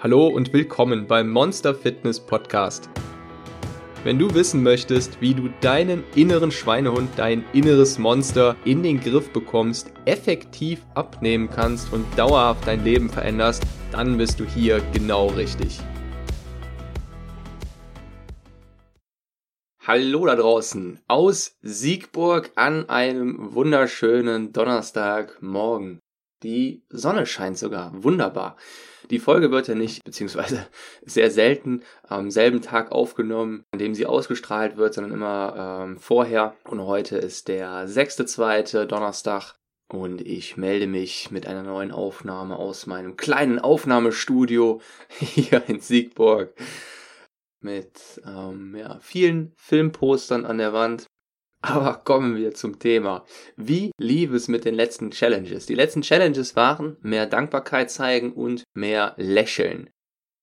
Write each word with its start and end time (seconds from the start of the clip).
Hallo 0.00 0.28
und 0.28 0.52
willkommen 0.52 1.08
beim 1.08 1.28
Monster 1.28 1.74
Fitness 1.74 2.20
Podcast. 2.20 2.88
Wenn 4.04 4.16
du 4.16 4.32
wissen 4.32 4.62
möchtest, 4.62 5.20
wie 5.20 5.34
du 5.34 5.48
deinen 5.60 6.04
inneren 6.14 6.52
Schweinehund, 6.52 7.10
dein 7.16 7.44
inneres 7.52 7.98
Monster 7.98 8.54
in 8.64 8.84
den 8.84 9.00
Griff 9.00 9.32
bekommst, 9.32 9.92
effektiv 10.04 10.86
abnehmen 10.94 11.50
kannst 11.50 11.92
und 11.92 12.06
dauerhaft 12.16 12.64
dein 12.68 12.84
Leben 12.84 13.10
veränderst, 13.10 13.64
dann 13.90 14.16
bist 14.16 14.38
du 14.38 14.44
hier 14.44 14.80
genau 14.92 15.30
richtig. 15.30 15.80
Hallo 19.84 20.26
da 20.26 20.36
draußen 20.36 21.00
aus 21.08 21.56
Siegburg 21.62 22.52
an 22.54 22.88
einem 22.88 23.52
wunderschönen 23.52 24.52
Donnerstagmorgen. 24.52 25.98
Die 26.42 26.84
Sonne 26.88 27.26
scheint 27.26 27.58
sogar 27.58 27.90
wunderbar. 28.04 28.56
Die 29.10 29.18
Folge 29.18 29.50
wird 29.50 29.68
ja 29.68 29.74
nicht, 29.74 30.04
beziehungsweise 30.04 30.66
sehr 31.04 31.30
selten 31.30 31.82
am 32.06 32.30
selben 32.30 32.60
Tag 32.60 32.92
aufgenommen, 32.92 33.64
an 33.72 33.78
dem 33.78 33.94
sie 33.94 34.06
ausgestrahlt 34.06 34.76
wird, 34.76 34.94
sondern 34.94 35.12
immer 35.12 35.84
ähm, 35.84 35.98
vorher. 35.98 36.54
Und 36.64 36.82
heute 36.82 37.16
ist 37.16 37.48
der 37.48 37.88
sechste, 37.88 38.26
zweite 38.26 38.86
Donnerstag 38.86 39.56
und 39.90 40.20
ich 40.20 40.56
melde 40.56 40.86
mich 40.86 41.30
mit 41.30 41.46
einer 41.46 41.62
neuen 41.62 41.90
Aufnahme 41.90 42.56
aus 42.56 42.86
meinem 42.86 43.16
kleinen 43.16 43.58
Aufnahmestudio 43.58 44.80
hier 45.18 45.62
in 45.66 45.80
Siegburg 45.80 46.54
mit 47.60 48.20
ähm, 48.24 48.76
ja, 48.76 48.98
vielen 49.00 49.52
Filmpostern 49.56 50.44
an 50.44 50.58
der 50.58 50.72
Wand 50.72 51.06
aber 51.60 51.94
kommen 52.04 52.36
wir 52.36 52.54
zum 52.54 52.78
Thema. 52.78 53.24
Wie 53.56 53.90
lief 53.98 54.32
es 54.32 54.48
mit 54.48 54.64
den 54.64 54.74
letzten 54.74 55.10
Challenges? 55.10 55.66
Die 55.66 55.74
letzten 55.74 56.02
Challenges 56.02 56.56
waren 56.56 56.96
mehr 57.00 57.26
Dankbarkeit 57.26 57.90
zeigen 57.90 58.32
und 58.32 58.64
mehr 58.74 59.14
lächeln. 59.16 59.90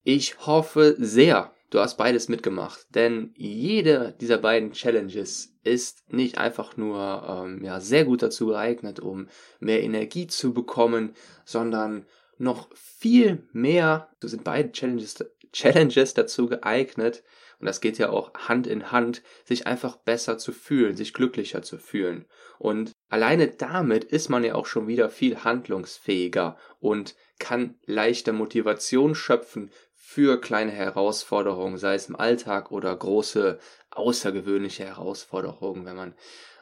Ich 0.04 0.46
hoffe 0.46 0.96
sehr, 1.00 1.54
du 1.70 1.80
hast 1.80 1.98
beides 1.98 2.30
mitgemacht, 2.30 2.86
denn 2.90 3.34
jede 3.36 4.16
dieser 4.22 4.38
beiden 4.38 4.74
Challenges 4.74 5.56
ist 5.64 6.04
nicht 6.12 6.38
einfach 6.38 6.78
nur 6.78 7.26
ähm, 7.28 7.64
ja, 7.64 7.80
sehr 7.80 8.06
gut 8.06 8.22
dazu 8.22 8.48
geeignet, 8.48 9.00
um 9.00 9.28
mehr 9.60 9.82
Energie 9.84 10.28
zu 10.28 10.54
bekommen, 10.54 11.16
sondern 11.44 12.06
noch 12.38 12.70
viel 12.76 13.48
mehr, 13.52 14.10
so 14.22 14.28
sind 14.28 14.44
beide 14.44 14.72
Challenges, 14.72 15.26
Challenges 15.54 16.14
dazu 16.14 16.48
geeignet, 16.48 17.24
und 17.60 17.66
das 17.66 17.82
geht 17.82 17.98
ja 17.98 18.10
auch 18.10 18.34
Hand 18.34 18.68
in 18.68 18.92
Hand, 18.92 19.22
sich 19.44 19.68
einfach 19.68 19.96
besser 19.98 20.38
zu 20.38 20.52
fühlen, 20.52 20.96
sich 20.96 21.14
glücklicher 21.14 21.62
zu 21.62 21.78
fühlen. 21.78 22.26
Und 22.60 22.92
alleine 23.10 23.48
damit 23.48 24.04
ist 24.04 24.30
man 24.30 24.44
ja 24.44 24.56
auch 24.56 24.66
schon 24.66 24.88
wieder 24.88 25.10
viel 25.10 25.44
handlungsfähiger 25.44 26.58
und 26.80 27.16
kann 27.40 27.76
leichter 27.86 28.34
Motivation 28.34 29.16
schöpfen 29.16 29.72
für 29.94 30.40
kleine 30.40 30.72
Herausforderungen, 30.72 31.78
sei 31.78 31.96
es 31.96 32.10
im 32.10 32.16
Alltag 32.16 32.72
oder 32.72 32.96
große 32.96 33.60
außergewöhnliche 33.92 34.86
Herausforderungen, 34.86 35.86
wenn 35.86 35.96
man 35.96 36.16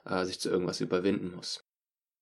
äh, 0.05 0.25
sich 0.25 0.39
zu 0.39 0.49
irgendwas 0.49 0.81
überwinden 0.81 1.36
muss. 1.36 1.66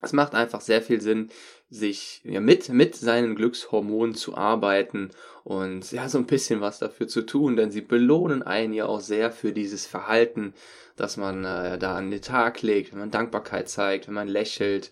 Es 0.02 0.14
macht 0.14 0.34
einfach 0.34 0.62
sehr 0.62 0.82
viel 0.82 1.00
Sinn, 1.00 1.30
sich 1.70 2.22
ja, 2.24 2.42
mit, 2.42 2.70
mit 2.70 2.96
seinen 2.96 3.36
Glückshormonen 3.36 4.16
zu 4.16 4.36
arbeiten 4.36 5.12
und 5.44 5.92
ja, 5.92 6.10
so 6.10 6.18
ein 6.18 6.26
bisschen 6.26 6.60
was 6.60 6.80
dafür 6.80 7.08
zu 7.08 7.22
tun, 7.22 7.56
denn 7.56 7.72
sie 7.72 7.82
belohnen 7.82 8.44
einen 8.44 8.74
ja 8.74 8.86
auch 8.86 9.00
sehr 9.00 9.32
für 9.32 9.54
dieses 9.54 9.86
Verhalten, 9.86 10.54
das 10.96 11.18
man 11.18 11.46
äh, 11.46 11.78
da 11.78 11.96
an 11.96 12.12
den 12.12 12.22
Tag 12.22 12.62
legt, 12.62 12.92
wenn 12.92 13.00
man 13.00 13.12
Dankbarkeit 13.12 13.70
zeigt, 13.70 14.08
wenn 14.08 14.14
man 14.14 14.28
lächelt. 14.28 14.92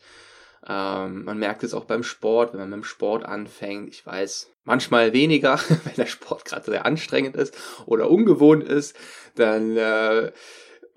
Ähm, 0.67 1.23
man 1.25 1.37
merkt 1.37 1.63
es 1.63 1.73
auch 1.73 1.85
beim 1.85 2.03
Sport, 2.03 2.53
wenn 2.53 2.59
man 2.61 2.71
beim 2.71 2.83
Sport 2.83 3.25
anfängt. 3.25 3.89
Ich 3.89 4.05
weiß, 4.05 4.49
manchmal 4.63 5.13
weniger, 5.13 5.59
wenn 5.83 5.95
der 5.97 6.05
Sport 6.05 6.45
gerade 6.45 6.65
sehr 6.65 6.85
anstrengend 6.85 7.35
ist 7.35 7.57
oder 7.85 8.09
ungewohnt 8.09 8.63
ist, 8.63 8.95
dann 9.35 9.77
äh, 9.77 10.31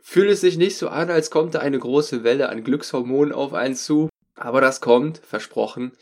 fühlt 0.03 0.31
es 0.31 0.41
sich 0.41 0.58
nicht 0.58 0.77
so 0.77 0.88
an, 0.88 1.10
als 1.10 1.31
kommt 1.31 1.54
da 1.54 1.60
eine 1.60 1.78
große 1.78 2.25
Welle 2.25 2.49
an 2.49 2.65
Glückshormonen 2.65 3.32
auf 3.32 3.54
einen 3.54 3.77
zu. 3.77 4.09
Aber 4.34 4.60
das 4.60 4.81
kommt, 4.81 5.19
versprochen. 5.19 5.93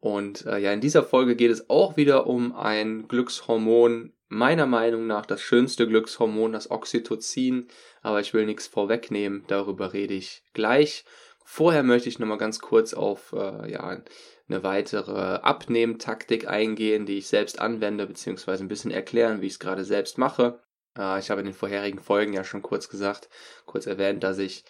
Und 0.00 0.46
äh, 0.46 0.58
ja, 0.58 0.72
in 0.72 0.80
dieser 0.80 1.02
Folge 1.02 1.34
geht 1.34 1.50
es 1.50 1.70
auch 1.70 1.96
wieder 1.96 2.26
um 2.26 2.54
ein 2.54 3.08
Glückshormon, 3.08 4.12
meiner 4.28 4.66
Meinung 4.66 5.06
nach 5.06 5.26
das 5.26 5.40
schönste 5.40 5.88
Glückshormon, 5.88 6.52
das 6.52 6.70
Oxytocin. 6.70 7.68
Aber 8.02 8.20
ich 8.20 8.34
will 8.34 8.46
nichts 8.46 8.66
vorwegnehmen, 8.66 9.44
darüber 9.48 9.92
rede 9.92 10.14
ich 10.14 10.42
gleich. 10.52 11.04
Vorher 11.44 11.82
möchte 11.82 12.10
ich 12.10 12.18
nochmal 12.18 12.38
ganz 12.38 12.60
kurz 12.60 12.92
auf 12.92 13.32
äh, 13.32 13.72
ja, 13.72 14.02
eine 14.48 14.62
weitere 14.62 15.36
Abnehmtaktik 15.36 16.46
eingehen, 16.46 17.06
die 17.06 17.18
ich 17.18 17.28
selbst 17.28 17.60
anwende, 17.60 18.06
beziehungsweise 18.06 18.62
ein 18.62 18.68
bisschen 18.68 18.90
erklären, 18.90 19.40
wie 19.40 19.46
ich 19.46 19.54
es 19.54 19.58
gerade 19.58 19.84
selbst 19.84 20.18
mache. 20.18 20.60
Äh, 20.98 21.20
ich 21.20 21.30
habe 21.30 21.40
in 21.40 21.46
den 21.46 21.54
vorherigen 21.54 22.00
Folgen 22.00 22.32
ja 22.32 22.44
schon 22.44 22.62
kurz 22.62 22.88
gesagt, 22.88 23.28
kurz 23.64 23.86
erwähnt, 23.86 24.22
dass 24.22 24.38
ich 24.38 24.64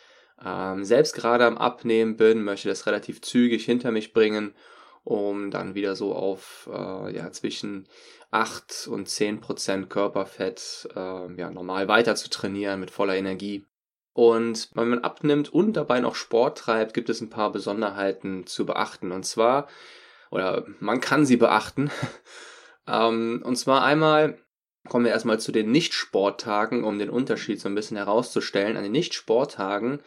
ähm, 0.45 0.85
selbst 0.85 1.15
gerade 1.15 1.45
am 1.47 1.59
Abnehmen 1.59 2.17
bin, 2.17 2.45
möchte 2.45 2.69
das 2.69 2.87
relativ 2.87 3.23
zügig 3.23 3.65
hinter 3.65 3.91
mich 3.91 4.13
bringen, 4.13 4.55
um 5.05 5.51
dann 5.51 5.75
wieder 5.75 5.97
so 5.97 6.15
auf 6.15 6.69
äh, 6.73 7.17
ja, 7.17 7.33
zwischen 7.33 7.89
8 8.31 8.89
und 8.89 9.09
10 9.09 9.41
Prozent 9.41 9.91
Körperfett 9.91 10.89
äh, 10.95 11.33
ja, 11.35 11.51
normal 11.51 11.89
weiter 11.89 12.15
zu 12.15 12.29
trainieren 12.29 12.79
mit 12.79 12.91
voller 12.91 13.17
Energie. 13.17 13.65
Und 14.13 14.71
wenn 14.75 14.89
man 14.89 15.05
abnimmt 15.05 15.53
und 15.53 15.75
dabei 15.75 16.01
noch 16.01 16.17
Sport 16.17 16.59
treibt, 16.59 16.93
gibt 16.93 17.09
es 17.09 17.21
ein 17.21 17.31
paar 17.31 17.53
Besonderheiten 17.53 18.47
zu 18.47 18.67
beachten. 18.67 19.13
Und 19.13 19.25
zwar, 19.25 19.69
oder 20.31 20.67
man 20.81 21.01
kann 21.01 21.25
sie 21.25 21.37
beachten. 21.37 21.91
ähm, 22.87 23.43
und 23.45 23.57
zwar 23.57 23.85
einmal 23.85 24.39
kommen 24.89 25.05
wir 25.05 25.13
erstmal 25.13 25.41
zu 25.41 25.53
den 25.53 25.71
Nicht-Sporttagen, 25.71 26.85
um 26.85 26.99
den 26.99 27.11
Unterschied 27.11 27.61
so 27.61 27.69
ein 27.69 27.75
bisschen 27.75 27.97
herauszustellen. 27.97 28.77
An 28.77 28.83
den 28.83 28.93
Nicht-Sporttagen 28.93 30.01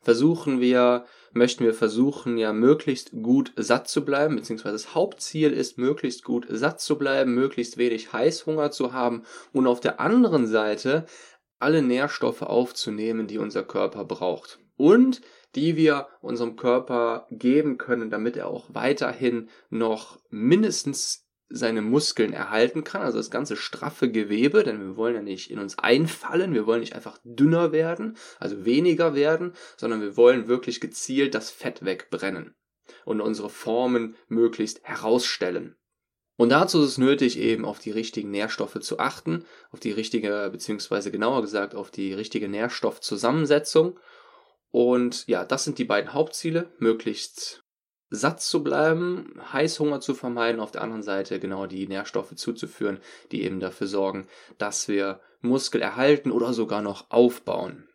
versuchen 0.00 0.60
wir, 0.60 1.04
möchten 1.32 1.64
wir 1.64 1.74
versuchen, 1.74 2.38
ja 2.38 2.52
möglichst 2.52 3.12
gut 3.12 3.52
satt 3.56 3.88
zu 3.88 4.04
bleiben, 4.04 4.36
beziehungsweise 4.36 4.74
das 4.74 4.94
Hauptziel 4.94 5.52
ist, 5.52 5.78
möglichst 5.78 6.24
gut 6.24 6.46
satt 6.48 6.80
zu 6.80 6.96
bleiben, 6.96 7.34
möglichst 7.34 7.76
wenig 7.76 8.12
Heißhunger 8.12 8.70
zu 8.70 8.92
haben 8.92 9.24
und 9.52 9.66
auf 9.66 9.80
der 9.80 10.00
anderen 10.00 10.46
Seite 10.46 11.06
alle 11.58 11.82
Nährstoffe 11.82 12.42
aufzunehmen, 12.42 13.26
die 13.26 13.38
unser 13.38 13.62
Körper 13.62 14.04
braucht. 14.04 14.58
Und 14.76 15.20
die 15.54 15.76
wir 15.76 16.06
unserem 16.20 16.56
Körper 16.56 17.26
geben 17.30 17.76
können, 17.76 18.08
damit 18.08 18.36
er 18.36 18.48
auch 18.48 18.66
weiterhin 18.72 19.50
noch 19.68 20.18
mindestens 20.30 21.26
seine 21.50 21.82
Muskeln 21.82 22.32
erhalten 22.32 22.84
kann, 22.84 23.02
also 23.02 23.18
das 23.18 23.30
ganze 23.30 23.56
straffe 23.56 24.10
Gewebe, 24.10 24.62
denn 24.62 24.80
wir 24.80 24.96
wollen 24.96 25.16
ja 25.16 25.22
nicht 25.22 25.50
in 25.50 25.58
uns 25.58 25.78
einfallen, 25.78 26.54
wir 26.54 26.66
wollen 26.66 26.80
nicht 26.80 26.94
einfach 26.94 27.18
dünner 27.24 27.72
werden, 27.72 28.16
also 28.38 28.64
weniger 28.64 29.14
werden, 29.14 29.52
sondern 29.76 30.00
wir 30.00 30.16
wollen 30.16 30.48
wirklich 30.48 30.80
gezielt 30.80 31.34
das 31.34 31.50
Fett 31.50 31.84
wegbrennen 31.84 32.54
und 33.04 33.20
unsere 33.20 33.50
Formen 33.50 34.16
möglichst 34.28 34.82
herausstellen. 34.84 35.76
Und 36.36 36.48
dazu 36.48 36.80
ist 36.80 36.92
es 36.92 36.98
nötig, 36.98 37.38
eben 37.38 37.66
auf 37.66 37.80
die 37.80 37.90
richtigen 37.90 38.30
Nährstoffe 38.30 38.80
zu 38.80 38.98
achten, 38.98 39.44
auf 39.72 39.80
die 39.80 39.90
richtige, 39.90 40.48
beziehungsweise 40.50 41.10
genauer 41.10 41.42
gesagt, 41.42 41.74
auf 41.74 41.90
die 41.90 42.14
richtige 42.14 42.48
Nährstoffzusammensetzung. 42.48 43.98
Und 44.70 45.26
ja, 45.26 45.44
das 45.44 45.64
sind 45.64 45.76
die 45.76 45.84
beiden 45.84 46.14
Hauptziele, 46.14 46.72
möglichst 46.78 47.62
satt 48.10 48.42
zu 48.42 48.62
bleiben, 48.62 49.40
Heißhunger 49.52 50.00
zu 50.00 50.14
vermeiden, 50.14 50.60
auf 50.60 50.72
der 50.72 50.82
anderen 50.82 51.02
Seite 51.02 51.38
genau 51.38 51.66
die 51.66 51.86
Nährstoffe 51.86 52.34
zuzuführen, 52.34 52.98
die 53.30 53.44
eben 53.44 53.60
dafür 53.60 53.86
sorgen, 53.86 54.26
dass 54.58 54.88
wir 54.88 55.20
Muskel 55.40 55.80
erhalten 55.80 56.32
oder 56.32 56.52
sogar 56.52 56.82
noch 56.82 57.10
aufbauen. 57.10 57.88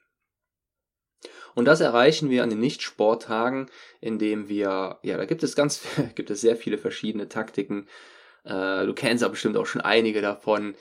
Und 1.53 1.65
das 1.65 1.79
erreichen 1.79 2.29
wir 2.29 2.43
an 2.43 2.49
den 2.49 2.59
Nicht-Sporttagen, 2.59 3.67
indem 4.01 4.49
wir, 4.49 4.99
ja, 5.03 5.17
da 5.17 5.25
gibt 5.25 5.43
es 5.43 5.55
ganz, 5.55 5.81
gibt 6.15 6.29
es 6.29 6.41
sehr 6.41 6.55
viele 6.55 6.77
verschiedene 6.77 7.29
Taktiken. 7.29 7.87
Äh, 8.43 8.85
du 8.85 8.93
kennst 8.93 9.23
aber 9.23 9.31
bestimmt 9.31 9.57
auch 9.57 9.65
schon 9.65 9.81
einige 9.81 10.21
davon. 10.21 10.75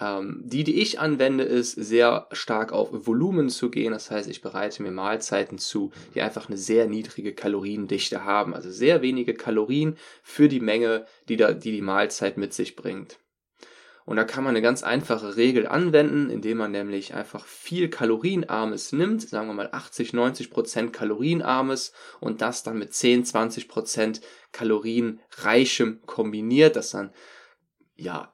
Ähm, 0.00 0.40
die, 0.44 0.64
die 0.64 0.80
ich 0.80 1.00
anwende, 1.00 1.44
ist 1.44 1.72
sehr 1.72 2.28
stark 2.32 2.72
auf 2.72 2.88
Volumen 2.92 3.50
zu 3.50 3.70
gehen. 3.70 3.92
Das 3.92 4.10
heißt, 4.10 4.28
ich 4.28 4.40
bereite 4.40 4.82
mir 4.82 4.92
Mahlzeiten 4.92 5.58
zu, 5.58 5.90
die 6.14 6.22
einfach 6.22 6.48
eine 6.48 6.56
sehr 6.56 6.86
niedrige 6.86 7.34
Kaloriendichte 7.34 8.24
haben. 8.24 8.54
Also 8.54 8.70
sehr 8.70 9.02
wenige 9.02 9.34
Kalorien 9.34 9.96
für 10.22 10.48
die 10.48 10.60
Menge, 10.60 11.06
die, 11.28 11.36
da, 11.36 11.52
die 11.52 11.72
die 11.72 11.82
Mahlzeit 11.82 12.36
mit 12.36 12.54
sich 12.54 12.76
bringt. 12.76 13.18
Und 14.08 14.16
da 14.16 14.24
kann 14.24 14.42
man 14.42 14.52
eine 14.52 14.62
ganz 14.62 14.82
einfache 14.82 15.36
Regel 15.36 15.66
anwenden, 15.66 16.30
indem 16.30 16.56
man 16.56 16.70
nämlich 16.70 17.12
einfach 17.12 17.44
viel 17.44 17.90
Kalorienarmes 17.90 18.92
nimmt, 18.92 19.28
sagen 19.28 19.48
wir 19.48 19.52
mal 19.52 19.68
80, 19.70 20.14
90 20.14 20.50
Prozent 20.50 20.92
Kalorienarmes 20.94 21.92
und 22.18 22.40
das 22.40 22.62
dann 22.62 22.78
mit 22.78 22.94
10, 22.94 23.26
20 23.26 23.68
Prozent 23.68 24.22
Kalorienreichem 24.52 26.00
kombiniert, 26.06 26.76
das 26.76 26.92
dann 26.92 27.12
ja 27.96 28.32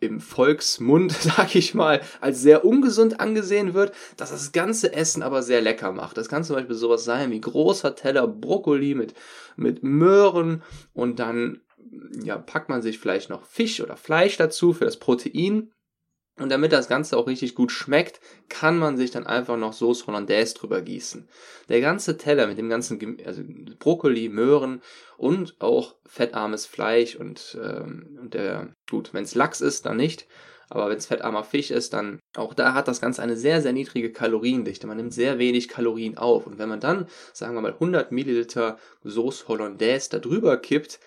im 0.00 0.20
Volksmund, 0.20 1.12
sag 1.20 1.54
ich 1.54 1.74
mal, 1.74 2.00
als 2.20 2.40
sehr 2.40 2.64
ungesund 2.64 3.20
angesehen 3.20 3.74
wird, 3.74 3.92
dass 4.16 4.30
das 4.30 4.52
ganze 4.52 4.92
Essen 4.92 5.22
aber 5.22 5.42
sehr 5.42 5.60
lecker 5.60 5.92
macht. 5.92 6.16
Das 6.16 6.28
kann 6.28 6.44
zum 6.44 6.56
Beispiel 6.56 6.76
sowas 6.76 7.04
sein 7.04 7.30
wie 7.30 7.40
großer 7.40 7.94
Teller 7.94 8.26
Brokkoli 8.26 8.94
mit, 8.94 9.14
mit 9.56 9.82
Möhren 9.82 10.62
und 10.92 11.18
dann 11.18 11.60
ja, 12.22 12.36
packt 12.36 12.68
man 12.68 12.82
sich 12.82 12.98
vielleicht 12.98 13.30
noch 13.30 13.44
Fisch 13.44 13.80
oder 13.80 13.96
Fleisch 13.96 14.36
dazu 14.36 14.72
für 14.72 14.84
das 14.84 14.98
Protein. 14.98 15.70
Und 16.38 16.50
damit 16.50 16.72
das 16.72 16.88
Ganze 16.88 17.16
auch 17.16 17.26
richtig 17.26 17.54
gut 17.54 17.72
schmeckt, 17.72 18.20
kann 18.50 18.78
man 18.78 18.98
sich 18.98 19.10
dann 19.10 19.26
einfach 19.26 19.56
noch 19.56 19.72
Sauce 19.72 20.06
Hollandaise 20.06 20.54
drüber 20.54 20.82
gießen. 20.82 21.26
Der 21.70 21.80
ganze 21.80 22.18
Teller 22.18 22.46
mit 22.46 22.58
dem 22.58 22.68
ganzen, 22.68 23.18
also 23.24 23.42
Brokkoli, 23.78 24.28
Möhren 24.28 24.82
und 25.16 25.56
auch 25.60 25.94
fettarmes 26.04 26.66
Fleisch 26.66 27.16
und, 27.16 27.56
ähm, 27.62 28.18
und 28.20 28.34
der, 28.34 28.68
gut, 28.90 29.14
wenn 29.14 29.24
es 29.24 29.34
Lachs 29.34 29.62
ist, 29.62 29.86
dann 29.86 29.96
nicht. 29.96 30.26
Aber 30.68 30.90
wenn 30.90 30.98
es 30.98 31.06
fettarmer 31.06 31.44
Fisch 31.44 31.70
ist, 31.70 31.92
dann 31.92 32.18
auch 32.36 32.52
da 32.52 32.74
hat 32.74 32.88
das 32.88 33.00
Ganze 33.00 33.22
eine 33.22 33.36
sehr, 33.36 33.62
sehr 33.62 33.72
niedrige 33.72 34.12
Kaloriendichte. 34.12 34.86
Man 34.86 34.96
nimmt 34.96 35.14
sehr 35.14 35.38
wenig 35.38 35.68
Kalorien 35.68 36.18
auf. 36.18 36.46
Und 36.46 36.58
wenn 36.58 36.68
man 36.68 36.80
dann, 36.80 37.06
sagen 37.32 37.54
wir 37.54 37.60
mal, 37.60 37.74
100 37.74 38.10
Milliliter 38.12 38.78
Sauce 39.04 39.46
Hollandaise 39.48 40.10
da 40.10 40.18
drüber 40.18 40.56
kippt, 40.56 40.98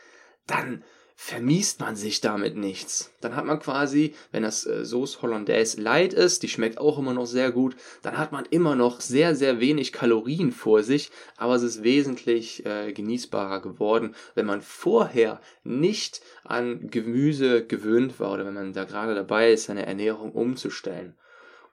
dann 0.48 0.84
vermiest 1.21 1.81
man 1.81 1.98
sich 1.98 2.21
damit 2.21 2.56
nichts. 2.56 3.13
Dann 3.19 3.36
hat 3.36 3.44
man 3.44 3.60
quasi, 3.60 4.16
wenn 4.31 4.44
das 4.44 4.66
äh, 4.66 4.86
Sauce 4.86 5.21
Hollandaise 5.21 5.80
Light 5.80 6.13
ist, 6.13 6.44
die 6.44 6.48
schmeckt 6.48 6.77
auch 6.77 6.98
immer 6.98 7.13
noch 7.13 7.25
sehr 7.25 7.51
gut, 7.51 7.75
dann 8.01 8.18
hat 8.18 8.31
man 8.31 8.45
immer 8.45 8.77
noch 8.77 9.01
sehr, 9.01 9.36
sehr 9.36 9.60
wenig 9.60 9.92
Kalorien 9.92 10.54
vor 10.54 10.81
sich, 10.81 11.12
aber 11.36 11.56
es 11.56 11.62
ist 11.62 11.83
wesentlich 11.83 12.66
äh, 12.66 12.94
genießbarer 12.94 13.62
geworden, 13.62 14.16
wenn 14.33 14.45
man 14.45 14.62
vorher 14.62 15.42
nicht 15.66 16.21
an 16.45 16.89
Gemüse 16.89 17.66
gewöhnt 17.66 18.21
war 18.21 18.31
oder 18.31 18.45
wenn 18.45 18.54
man 18.54 18.71
da 18.71 18.86
gerade 18.86 19.13
dabei 19.13 19.51
ist, 19.51 19.66
seine 19.66 19.86
Ernährung 19.86 20.31
umzustellen. 20.31 21.18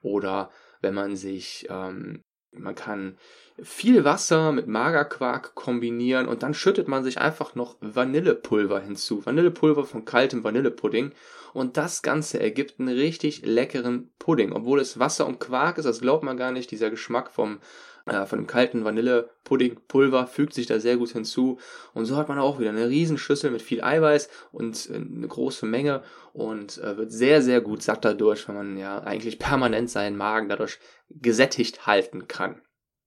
Oder 0.02 0.50
wenn 0.80 0.92
man 0.92 1.14
sich 1.14 1.68
ähm, 1.70 2.24
man 2.60 2.74
kann 2.74 3.16
viel 3.62 4.04
Wasser 4.04 4.52
mit 4.52 4.66
Magerquark 4.66 5.54
kombinieren 5.54 6.28
und 6.28 6.42
dann 6.42 6.54
schüttet 6.54 6.88
man 6.88 7.04
sich 7.04 7.18
einfach 7.18 7.54
noch 7.54 7.76
Vanillepulver 7.80 8.80
hinzu. 8.80 9.24
Vanillepulver 9.24 9.84
von 9.84 10.04
kaltem 10.04 10.44
Vanillepudding. 10.44 11.12
Und 11.54 11.78
das 11.78 12.02
Ganze 12.02 12.38
ergibt 12.38 12.78
einen 12.78 12.94
richtig 12.94 13.46
leckeren 13.46 14.10
Pudding. 14.18 14.52
Obwohl 14.52 14.78
es 14.78 14.98
Wasser 14.98 15.26
und 15.26 15.40
Quark 15.40 15.78
ist, 15.78 15.86
das 15.86 16.02
glaubt 16.02 16.22
man 16.22 16.36
gar 16.36 16.52
nicht. 16.52 16.70
Dieser 16.70 16.90
Geschmack 16.90 17.30
vom, 17.30 17.60
von 18.06 18.38
dem 18.38 18.46
kalten 18.46 18.84
Vanillepuddingpulver 18.84 20.28
fügt 20.28 20.54
sich 20.54 20.66
da 20.66 20.78
sehr 20.78 20.96
gut 20.96 21.10
hinzu. 21.10 21.58
Und 21.92 22.04
so 22.04 22.16
hat 22.16 22.28
man 22.28 22.38
auch 22.38 22.60
wieder 22.60 22.70
eine 22.70 22.88
riesen 22.88 23.18
Schüssel 23.18 23.50
mit 23.50 23.62
viel 23.62 23.82
Eiweiß 23.82 24.28
und 24.52 24.88
äh, 24.90 24.94
eine 24.94 25.26
große 25.26 25.66
Menge 25.66 26.02
und 26.32 26.78
äh, 26.78 26.96
wird 26.96 27.10
sehr, 27.10 27.42
sehr 27.42 27.60
gut 27.60 27.82
satt 27.82 28.04
dadurch, 28.04 28.46
weil 28.46 28.54
man 28.54 28.76
ja 28.76 29.00
eigentlich 29.00 29.40
permanent 29.40 29.90
seinen 29.90 30.16
Magen 30.16 30.48
dadurch 30.48 30.78
gesättigt 31.10 31.86
halten 31.86 32.28
kann. 32.28 32.62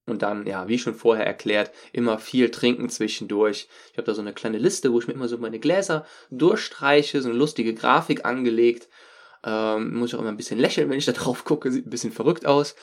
Und 0.05 0.21
dann, 0.23 0.45
ja, 0.47 0.67
wie 0.67 0.79
schon 0.79 0.95
vorher 0.95 1.25
erklärt, 1.25 1.71
immer 1.93 2.17
viel 2.17 2.49
trinken 2.49 2.89
zwischendurch. 2.89 3.69
Ich 3.91 3.97
habe 3.97 4.05
da 4.07 4.13
so 4.13 4.21
eine 4.21 4.33
kleine 4.33 4.57
Liste, 4.57 4.91
wo 4.91 4.99
ich 4.99 5.07
mir 5.07 5.13
immer 5.13 5.27
so 5.27 5.37
meine 5.37 5.59
Gläser 5.59 6.05
durchstreiche, 6.31 7.21
so 7.21 7.29
eine 7.29 7.37
lustige 7.37 7.73
Grafik 7.73 8.25
angelegt. 8.25 8.89
Ähm, 9.45 9.93
muss 9.93 10.09
ich 10.09 10.15
auch 10.15 10.19
immer 10.19 10.29
ein 10.31 10.37
bisschen 10.37 10.59
lächeln, 10.59 10.89
wenn 10.89 10.97
ich 10.97 11.05
da 11.05 11.13
drauf 11.13 11.45
gucke, 11.45 11.71
sieht 11.71 11.87
ein 11.87 11.91
bisschen 11.91 12.11
verrückt 12.11 12.45
aus. 12.45 12.75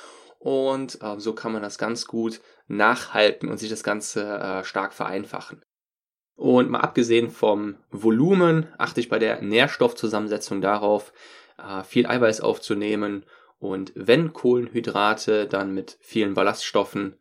Und 0.46 1.02
äh, 1.02 1.18
so 1.18 1.32
kann 1.32 1.50
man 1.50 1.62
das 1.62 1.76
ganz 1.76 2.06
gut 2.06 2.40
nachhalten 2.68 3.48
und 3.48 3.58
sich 3.58 3.68
das 3.68 3.82
Ganze 3.82 4.22
äh, 4.22 4.62
stark 4.62 4.92
vereinfachen. 4.92 5.64
Und 6.36 6.70
mal 6.70 6.82
abgesehen 6.82 7.30
vom 7.30 7.78
Volumen 7.90 8.72
achte 8.78 9.00
ich 9.00 9.08
bei 9.08 9.18
der 9.18 9.42
Nährstoffzusammensetzung 9.42 10.60
darauf, 10.60 11.12
äh, 11.58 11.82
viel 11.82 12.06
Eiweiß 12.06 12.42
aufzunehmen 12.42 13.26
und 13.58 13.90
wenn 13.96 14.32
Kohlenhydrate, 14.32 15.48
dann 15.48 15.74
mit 15.74 15.98
vielen 16.00 16.34
Ballaststoffen. 16.34 17.18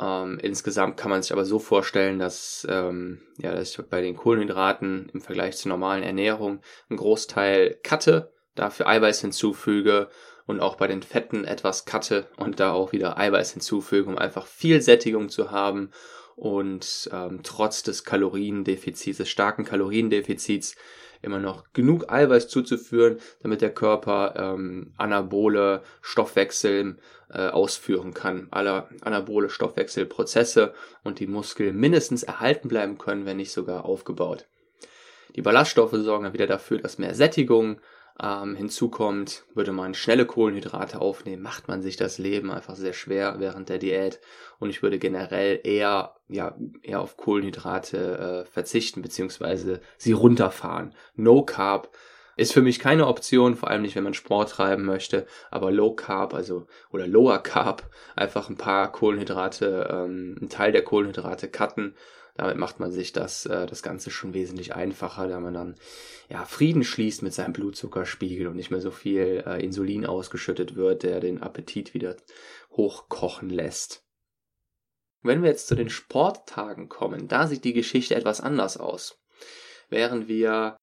Ähm, 0.00 0.38
insgesamt 0.40 0.96
kann 0.96 1.10
man 1.10 1.22
sich 1.22 1.32
aber 1.32 1.44
so 1.44 1.58
vorstellen, 1.58 2.20
dass, 2.20 2.64
ähm, 2.70 3.20
ja, 3.38 3.52
dass 3.52 3.76
ich 3.76 3.84
bei 3.86 4.00
den 4.00 4.14
Kohlenhydraten 4.14 5.10
im 5.12 5.20
Vergleich 5.20 5.56
zur 5.56 5.70
normalen 5.70 6.04
Ernährung 6.04 6.60
einen 6.88 6.98
Großteil 7.00 7.80
cutte, 7.82 8.32
dafür 8.54 8.86
Eiweiß 8.86 9.22
hinzufüge 9.22 10.08
und 10.46 10.60
auch 10.60 10.76
bei 10.76 10.86
den 10.86 11.02
Fetten 11.02 11.44
etwas 11.44 11.84
cutte 11.84 12.26
und 12.36 12.60
da 12.60 12.72
auch 12.72 12.92
wieder 12.92 13.18
Eiweiß 13.18 13.52
hinzufüge, 13.52 14.08
um 14.08 14.18
einfach 14.18 14.46
viel 14.46 14.82
Sättigung 14.82 15.28
zu 15.28 15.50
haben 15.50 15.90
und 16.36 17.08
ähm, 17.12 17.40
trotz 17.42 17.82
des 17.82 18.04
Kaloriendefizits, 18.04 19.18
des 19.18 19.28
starken 19.28 19.64
Kaloriendefizits, 19.64 20.76
immer 21.22 21.38
noch 21.38 21.64
genug 21.72 22.12
Eiweiß 22.12 22.48
zuzuführen, 22.48 23.18
damit 23.42 23.62
der 23.62 23.72
Körper 23.72 24.34
ähm, 24.36 24.92
anabole 24.98 25.82
Stoffwechsel 26.02 26.96
äh, 27.30 27.48
ausführen 27.48 28.12
kann, 28.12 28.48
alle 28.50 28.88
anabole 29.00 29.48
Stoffwechselprozesse 29.48 30.74
und 31.02 31.20
die 31.20 31.26
Muskeln 31.26 31.76
mindestens 31.76 32.24
erhalten 32.24 32.68
bleiben 32.68 32.98
können, 32.98 33.24
wenn 33.24 33.38
nicht 33.38 33.52
sogar 33.52 33.86
aufgebaut. 33.86 34.46
Die 35.34 35.42
Ballaststoffe 35.42 35.94
sorgen 35.94 36.24
dann 36.24 36.34
wieder 36.34 36.46
dafür, 36.46 36.78
dass 36.78 36.98
mehr 36.98 37.14
Sättigung 37.14 37.80
ähm, 38.22 38.54
hinzukommt, 38.54 39.44
würde 39.54 39.72
man 39.72 39.94
schnelle 39.94 40.24
Kohlenhydrate 40.26 41.00
aufnehmen, 41.00 41.42
macht 41.42 41.66
man 41.66 41.82
sich 41.82 41.96
das 41.96 42.18
Leben 42.18 42.50
einfach 42.50 42.76
sehr 42.76 42.92
schwer 42.92 43.36
während 43.38 43.68
der 43.68 43.78
Diät. 43.78 44.20
Und 44.58 44.70
ich 44.70 44.82
würde 44.82 44.98
generell 44.98 45.60
eher, 45.64 46.14
ja, 46.28 46.56
eher 46.82 47.00
auf 47.00 47.16
Kohlenhydrate 47.16 48.44
äh, 48.46 48.50
verzichten, 48.50 49.02
beziehungsweise 49.02 49.80
sie 49.96 50.12
runterfahren. 50.12 50.94
No 51.16 51.42
Carb 51.42 51.90
ist 52.36 52.52
für 52.52 52.62
mich 52.62 52.78
keine 52.78 53.06
Option, 53.06 53.56
vor 53.56 53.70
allem 53.70 53.82
nicht, 53.82 53.96
wenn 53.96 54.04
man 54.04 54.14
Sport 54.14 54.50
treiben 54.50 54.84
möchte, 54.84 55.26
aber 55.50 55.70
Low 55.70 55.94
Carb, 55.94 56.34
also 56.34 56.66
oder 56.90 57.06
Lower 57.06 57.38
Carb, 57.38 57.88
einfach 58.16 58.48
ein 58.48 58.56
paar 58.56 58.90
Kohlenhydrate, 58.90 59.88
ähm, 59.90 60.36
einen 60.40 60.48
Teil 60.48 60.72
der 60.72 60.82
Kohlenhydrate 60.82 61.48
cutten 61.48 61.94
damit 62.34 62.56
macht 62.56 62.80
man 62.80 62.90
sich 62.90 63.12
das, 63.12 63.46
äh, 63.46 63.66
das 63.66 63.82
Ganze 63.82 64.10
schon 64.10 64.34
wesentlich 64.34 64.74
einfacher, 64.74 65.28
da 65.28 65.40
man 65.40 65.54
dann 65.54 65.76
ja, 66.28 66.44
Frieden 66.44 66.84
schließt 66.84 67.22
mit 67.22 67.32
seinem 67.32 67.52
Blutzuckerspiegel 67.52 68.48
und 68.48 68.56
nicht 68.56 68.70
mehr 68.70 68.80
so 68.80 68.90
viel 68.90 69.44
äh, 69.46 69.62
Insulin 69.62 70.04
ausgeschüttet 70.04 70.74
wird, 70.74 71.02
der 71.02 71.20
den 71.20 71.42
Appetit 71.42 71.94
wieder 71.94 72.16
hochkochen 72.72 73.50
lässt. 73.50 74.02
Wenn 75.22 75.42
wir 75.42 75.50
jetzt 75.50 75.68
zu 75.68 75.74
den 75.74 75.88
Sporttagen 75.88 76.88
kommen, 76.88 77.28
da 77.28 77.46
sieht 77.46 77.64
die 77.64 77.72
Geschichte 77.72 78.14
etwas 78.14 78.40
anders 78.40 78.76
aus. 78.76 79.18
Während 79.88 80.28
wir 80.28 80.76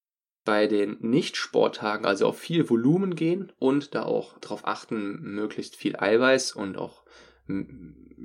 bei 0.44 0.65
den 0.68 0.97
Nicht-Sporttagen 1.01 2.06
also 2.06 2.27
auf 2.27 2.39
viel 2.39 2.68
Volumen 2.69 3.15
gehen 3.15 3.51
und 3.59 3.94
da 3.94 4.04
auch 4.04 4.39
darauf 4.39 4.65
achten, 4.65 5.21
möglichst 5.21 5.75
viel 5.75 5.95
Eiweiß 5.95 6.54
und 6.54 6.77
auch 6.77 7.04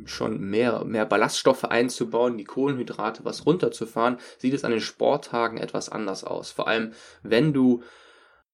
schon 0.05 0.41
mehr, 0.41 0.85
mehr 0.85 1.07
Ballaststoffe 1.07 1.65
einzubauen, 1.65 2.39
die 2.39 2.45
Kohlenhydrate 2.45 3.25
was 3.25 3.47
runterzufahren, 3.47 4.19
sieht 4.39 4.55
es 4.55 4.65
an 4.65 4.71
den 4.71 4.81
Sporttagen 4.81 5.59
etwas 5.59 5.89
anders 5.89 6.23
aus. 6.25 6.51
Vor 6.51 6.69
allem, 6.69 6.93
wenn 7.23 7.53
du 7.53 7.83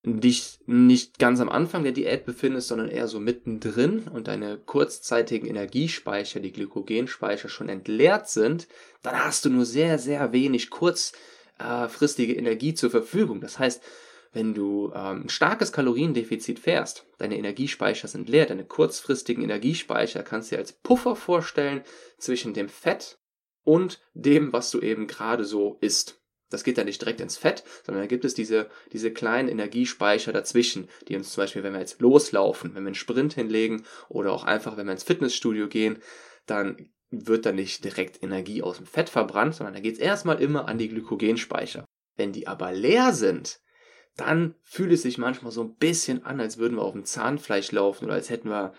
dich 0.05 0.59
nicht 0.67 1.19
ganz 1.21 1.41
am 1.41 1.49
Anfang 1.49 1.85
der 1.85 1.93
Diät 1.93 2.25
befindest, 2.25 2.69
sondern 2.69 2.89
eher 2.89 3.07
so 3.07 3.21
mittendrin 3.21 4.09
und 4.09 4.27
deine 4.27 4.59
kurzzeitigen 4.59 5.47
Energiespeicher, 5.47 6.41
die 6.41 6.53
Glykogenspeicher 6.53 7.49
schon 7.49 7.69
entleert 7.69 8.29
sind, 8.29 8.67
dann 9.03 9.25
hast 9.25 9.45
du 9.45 9.51
nur 9.51 9.65
sehr, 9.65 9.99
sehr 9.99 10.33
wenig 10.33 10.71
kurzfristige 10.71 12.35
Energie 12.35 12.75
zur 12.75 12.91
Verfügung. 12.91 13.41
Das 13.41 13.61
heißt, 13.61 13.83
wenn 14.33 14.55
du 14.55 14.91
ähm, 14.95 15.25
ein 15.25 15.29
starkes 15.29 15.73
Kaloriendefizit 15.73 16.59
fährst, 16.59 17.07
deine 17.19 17.37
Energiespeicher 17.37 18.09
sind 18.09 18.29
leer, 18.29 18.47
deine 18.47 18.65
kurzfristigen 18.65 19.45
Energiespeicher 19.45 20.23
kannst 20.23 20.51
du 20.51 20.57
dir 20.57 20.61
als 20.61 20.73
Puffer 20.73 21.17
vorstellen 21.17 21.83
zwischen 22.19 22.55
dem 22.55 22.69
Fett 22.69 23.19
und 23.63 24.01
dem, 24.15 24.53
was 24.53 24.71
du 24.71 24.81
eben 24.81 25.07
gerade 25.07 25.45
so 25.45 25.79
isst. 25.81 26.23
Das 26.49 26.65
geht 26.65 26.77
dann 26.77 26.87
nicht 26.87 27.01
direkt 27.01 27.21
ins 27.21 27.39
Fett, 27.39 27.65
sondern 27.85 28.03
da 28.03 28.07
gibt 28.07 28.25
es 28.25 28.35
diese, 28.35 28.69
diese 28.93 29.11
kleinen 29.11 29.49
Energiespeicher 29.49 30.33
dazwischen, 30.33 30.89
die 31.09 31.17
uns 31.17 31.33
zum 31.33 31.43
Beispiel, 31.43 31.63
wenn 31.63 31.73
wir 31.73 31.81
jetzt 31.81 32.01
loslaufen, 32.01 32.75
wenn 32.75 32.83
wir 32.83 32.89
einen 32.89 32.95
Sprint 32.95 33.35
hinlegen 33.35 33.85
oder 34.09 34.33
auch 34.33 34.45
einfach, 34.45 34.77
wenn 34.77 34.87
wir 34.87 34.93
ins 34.93 35.05
Fitnessstudio 35.05 35.69
gehen, 35.69 36.03
dann 36.47 36.91
wird 37.11 37.47
da 37.47 37.53
nicht 37.53 37.85
direkt 37.85 38.23
Energie 38.23 38.63
aus 38.63 38.79
dem 38.79 38.87
Fett 38.87 39.09
verbrannt, 39.09 39.55
sondern 39.55 39.75
da 39.75 39.81
geht 39.81 39.95
es 39.95 40.01
erstmal 40.01 40.43
immer 40.43 40.69
an 40.69 40.79
die 40.79 40.89
Glykogenspeicher. 40.89 41.85
Wenn 42.17 42.33
die 42.33 42.47
aber 42.47 42.73
leer 42.73 43.13
sind, 43.13 43.61
dann 44.17 44.55
fühlt 44.63 44.93
es 44.93 45.03
sich 45.03 45.19
manchmal 45.19 45.53
so 45.53 45.63
ein 45.63 45.75
bisschen 45.77 46.25
an, 46.25 46.41
als 46.41 46.59
würden 46.59 46.77
wir 46.77 46.83
auf 46.83 46.93
dem 46.93 47.05
Zahnfleisch 47.05 47.73
laufen 47.73 48.05
oder 48.07 48.15
als 48.15 48.31
hätten 48.31 48.51
wir 48.51 48.75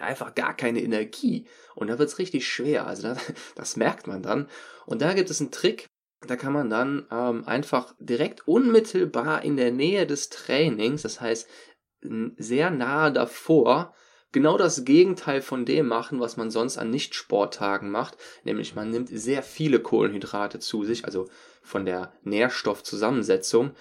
einfach 0.00 0.34
gar 0.34 0.56
keine 0.56 0.82
Energie. 0.82 1.46
Und 1.74 1.88
da 1.88 1.98
wird 1.98 2.08
es 2.08 2.18
richtig 2.18 2.46
schwer. 2.48 2.86
Also 2.86 3.02
das, 3.02 3.18
das, 3.54 3.76
merkt 3.76 4.06
man 4.06 4.22
dann. 4.22 4.48
Und 4.86 5.02
da 5.02 5.12
gibt 5.14 5.30
es 5.30 5.40
einen 5.40 5.50
Trick, 5.50 5.86
da 6.26 6.36
kann 6.36 6.52
man 6.52 6.70
dann 6.70 7.06
ähm, 7.10 7.44
einfach 7.46 7.94
direkt 7.98 8.46
unmittelbar 8.46 9.42
in 9.44 9.56
der 9.56 9.72
Nähe 9.72 10.06
des 10.06 10.30
Trainings, 10.30 11.02
das 11.02 11.20
heißt 11.20 11.48
sehr 12.36 12.70
nahe 12.70 13.12
davor, 13.12 13.94
genau 14.32 14.58
das 14.58 14.84
Gegenteil 14.84 15.40
von 15.40 15.64
dem 15.64 15.86
machen, 15.86 16.20
was 16.20 16.36
man 16.36 16.50
sonst 16.50 16.76
an 16.76 16.90
Nicht-Sporttagen 16.90 17.90
macht, 17.90 18.18
nämlich 18.42 18.74
man 18.74 18.90
nimmt 18.90 19.08
sehr 19.08 19.42
viele 19.42 19.80
Kohlenhydrate 19.80 20.58
zu 20.58 20.84
sich, 20.84 21.06
also 21.06 21.28
von 21.62 21.86
der 21.86 22.12
Nährstoffzusammensetzung 22.22 23.74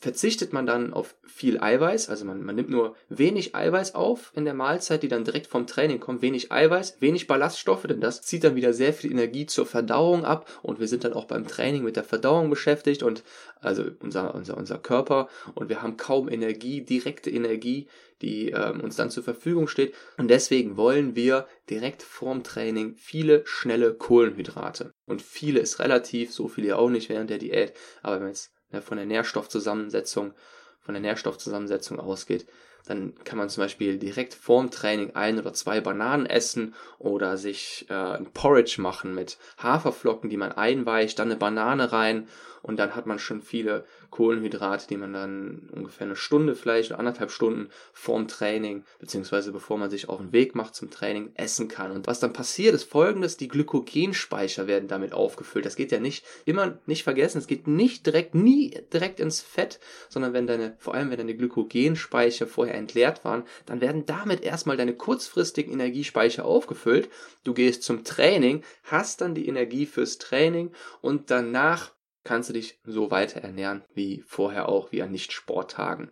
verzichtet 0.00 0.54
man 0.54 0.64
dann 0.64 0.94
auf 0.94 1.14
viel 1.26 1.60
Eiweiß, 1.60 2.08
also 2.08 2.24
man, 2.24 2.42
man 2.42 2.56
nimmt 2.56 2.70
nur 2.70 2.96
wenig 3.10 3.54
Eiweiß 3.54 3.94
auf 3.94 4.32
in 4.34 4.46
der 4.46 4.54
Mahlzeit, 4.54 5.02
die 5.02 5.08
dann 5.08 5.24
direkt 5.24 5.46
vom 5.46 5.66
Training 5.66 6.00
kommt, 6.00 6.22
wenig 6.22 6.50
Eiweiß, 6.50 6.96
wenig 7.00 7.26
Ballaststoffe, 7.26 7.82
denn 7.82 8.00
das 8.00 8.22
zieht 8.22 8.44
dann 8.44 8.56
wieder 8.56 8.72
sehr 8.72 8.94
viel 8.94 9.12
Energie 9.12 9.44
zur 9.44 9.66
Verdauung 9.66 10.24
ab. 10.24 10.48
Und 10.62 10.80
wir 10.80 10.88
sind 10.88 11.04
dann 11.04 11.12
auch 11.12 11.26
beim 11.26 11.46
Training 11.46 11.84
mit 11.84 11.96
der 11.96 12.04
Verdauung 12.04 12.48
beschäftigt 12.48 13.02
und 13.02 13.22
also 13.60 13.84
unser, 14.00 14.34
unser, 14.34 14.56
unser 14.56 14.78
Körper. 14.78 15.28
Und 15.54 15.68
wir 15.68 15.82
haben 15.82 15.98
kaum 15.98 16.30
Energie, 16.30 16.80
direkte 16.80 17.28
Energie, 17.28 17.86
die 18.22 18.50
ähm, 18.50 18.80
uns 18.80 18.96
dann 18.96 19.10
zur 19.10 19.22
Verfügung 19.22 19.68
steht. 19.68 19.94
Und 20.16 20.28
deswegen 20.28 20.78
wollen 20.78 21.14
wir 21.14 21.46
direkt 21.68 22.02
vorm 22.02 22.42
Training 22.42 22.94
viele 22.96 23.42
schnelle 23.44 23.92
Kohlenhydrate. 23.92 24.94
Und 25.04 25.20
viele 25.20 25.60
ist 25.60 25.78
relativ, 25.78 26.32
so 26.32 26.48
viele 26.48 26.78
auch 26.78 26.88
nicht 26.88 27.10
während 27.10 27.28
der 27.28 27.38
Diät, 27.38 27.74
aber 28.02 28.16
wenn 28.16 28.22
wir 28.22 28.28
jetzt 28.28 28.52
ne, 28.72 28.82
von 28.82 28.96
der 28.96 29.06
Nährstoffzusammensetzung, 29.06 30.32
von 30.80 30.94
der 30.94 31.02
Nährstoffzusammensetzung 31.02 32.00
ausgeht, 32.00 32.46
dann 32.86 33.14
kann 33.24 33.38
man 33.38 33.48
zum 33.48 33.62
Beispiel 33.62 33.98
direkt 33.98 34.34
vorm 34.34 34.70
Training 34.70 35.14
ein 35.14 35.38
oder 35.38 35.52
zwei 35.52 35.80
Bananen 35.80 36.26
essen 36.26 36.74
oder 36.98 37.36
sich 37.36 37.86
äh, 37.88 37.94
ein 37.94 38.32
Porridge 38.32 38.80
machen 38.80 39.14
mit 39.14 39.38
Haferflocken, 39.58 40.30
die 40.30 40.36
man 40.36 40.52
einweicht, 40.52 41.18
dann 41.18 41.28
eine 41.28 41.36
Banane 41.36 41.92
rein 41.92 42.28
und 42.62 42.78
dann 42.78 42.94
hat 42.94 43.06
man 43.06 43.18
schon 43.18 43.42
viele 43.42 43.84
Kohlenhydrate, 44.10 44.86
die 44.88 44.96
man 44.96 45.12
dann 45.12 45.68
ungefähr 45.72 46.06
eine 46.06 46.16
Stunde 46.16 46.54
vielleicht 46.54 46.92
anderthalb 46.92 47.30
Stunden 47.30 47.70
vorm 47.92 48.28
Training, 48.28 48.84
beziehungsweise 48.98 49.52
bevor 49.52 49.78
man 49.78 49.90
sich 49.90 50.08
auf 50.08 50.18
den 50.18 50.32
Weg 50.32 50.54
macht 50.54 50.74
zum 50.74 50.90
Training, 50.90 51.32
essen 51.34 51.68
kann. 51.68 51.92
Und 51.92 52.06
was 52.06 52.20
dann 52.20 52.32
passiert, 52.32 52.74
ist 52.74 52.84
folgendes, 52.84 53.36
die 53.36 53.48
Glykogenspeicher 53.48 54.66
werden 54.66 54.88
damit 54.88 55.12
aufgefüllt. 55.12 55.66
Das 55.66 55.76
geht 55.76 55.92
ja 55.92 56.00
nicht, 56.00 56.24
immer 56.44 56.78
nicht 56.86 57.04
vergessen, 57.04 57.38
es 57.38 57.46
geht 57.46 57.66
nicht 57.66 58.06
direkt, 58.06 58.34
nie 58.34 58.76
direkt 58.92 59.20
ins 59.20 59.40
Fett, 59.40 59.80
sondern 60.08 60.32
wenn 60.32 60.46
deine, 60.46 60.74
vor 60.78 60.94
allem 60.94 61.10
wenn 61.10 61.18
deine 61.18 61.36
Glykogenspeicher 61.36 62.46
vorher 62.46 62.74
entleert 62.74 63.24
waren, 63.24 63.44
dann 63.66 63.80
werden 63.80 64.06
damit 64.06 64.42
erstmal 64.42 64.76
deine 64.76 64.94
kurzfristigen 64.94 65.72
Energiespeicher 65.72 66.44
aufgefüllt. 66.44 67.08
Du 67.44 67.54
gehst 67.54 67.82
zum 67.82 68.04
Training, 68.04 68.62
hast 68.84 69.20
dann 69.20 69.34
die 69.34 69.48
Energie 69.48 69.86
fürs 69.86 70.18
Training 70.18 70.72
und 71.00 71.30
danach 71.30 71.92
kannst 72.24 72.48
du 72.48 72.52
dich 72.52 72.78
so 72.84 73.10
weiter 73.10 73.40
ernähren 73.40 73.84
wie 73.94 74.22
vorher 74.26 74.68
auch, 74.68 74.92
wie 74.92 75.02
an 75.02 75.10
Nicht-Sporttagen. 75.10 76.10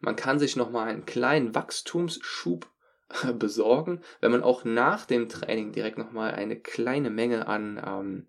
Man 0.00 0.16
kann 0.16 0.38
sich 0.38 0.56
nochmal 0.56 0.88
einen 0.88 1.06
kleinen 1.06 1.54
Wachstumsschub 1.54 2.70
besorgen, 3.34 4.00
wenn 4.20 4.32
man 4.32 4.42
auch 4.42 4.64
nach 4.64 5.06
dem 5.06 5.28
Training 5.28 5.72
direkt 5.72 5.98
nochmal 5.98 6.32
eine 6.34 6.56
kleine 6.56 7.10
Menge 7.10 7.46
an, 7.46 7.80
ähm, 7.84 8.26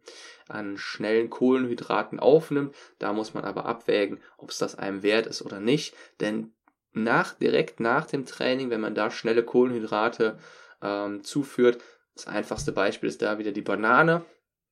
an 0.47 0.77
schnellen 0.77 1.29
Kohlenhydraten 1.29 2.19
aufnimmt. 2.19 2.75
Da 2.99 3.13
muss 3.13 3.33
man 3.33 3.43
aber 3.43 3.65
abwägen, 3.65 4.19
ob 4.37 4.51
es 4.51 4.59
das 4.59 4.75
einem 4.75 5.03
wert 5.03 5.25
ist 5.25 5.41
oder 5.41 5.59
nicht. 5.59 5.95
Denn 6.19 6.53
nach, 6.93 7.33
direkt 7.33 7.79
nach 7.79 8.05
dem 8.05 8.25
Training, 8.25 8.69
wenn 8.69 8.81
man 8.81 8.95
da 8.95 9.11
schnelle 9.11 9.43
Kohlenhydrate 9.43 10.37
ähm, 10.81 11.23
zuführt, 11.23 11.79
das 12.13 12.27
einfachste 12.27 12.71
Beispiel 12.71 13.09
ist 13.09 13.21
da 13.21 13.37
wieder 13.37 13.51
die 13.51 13.61
Banane 13.61 14.25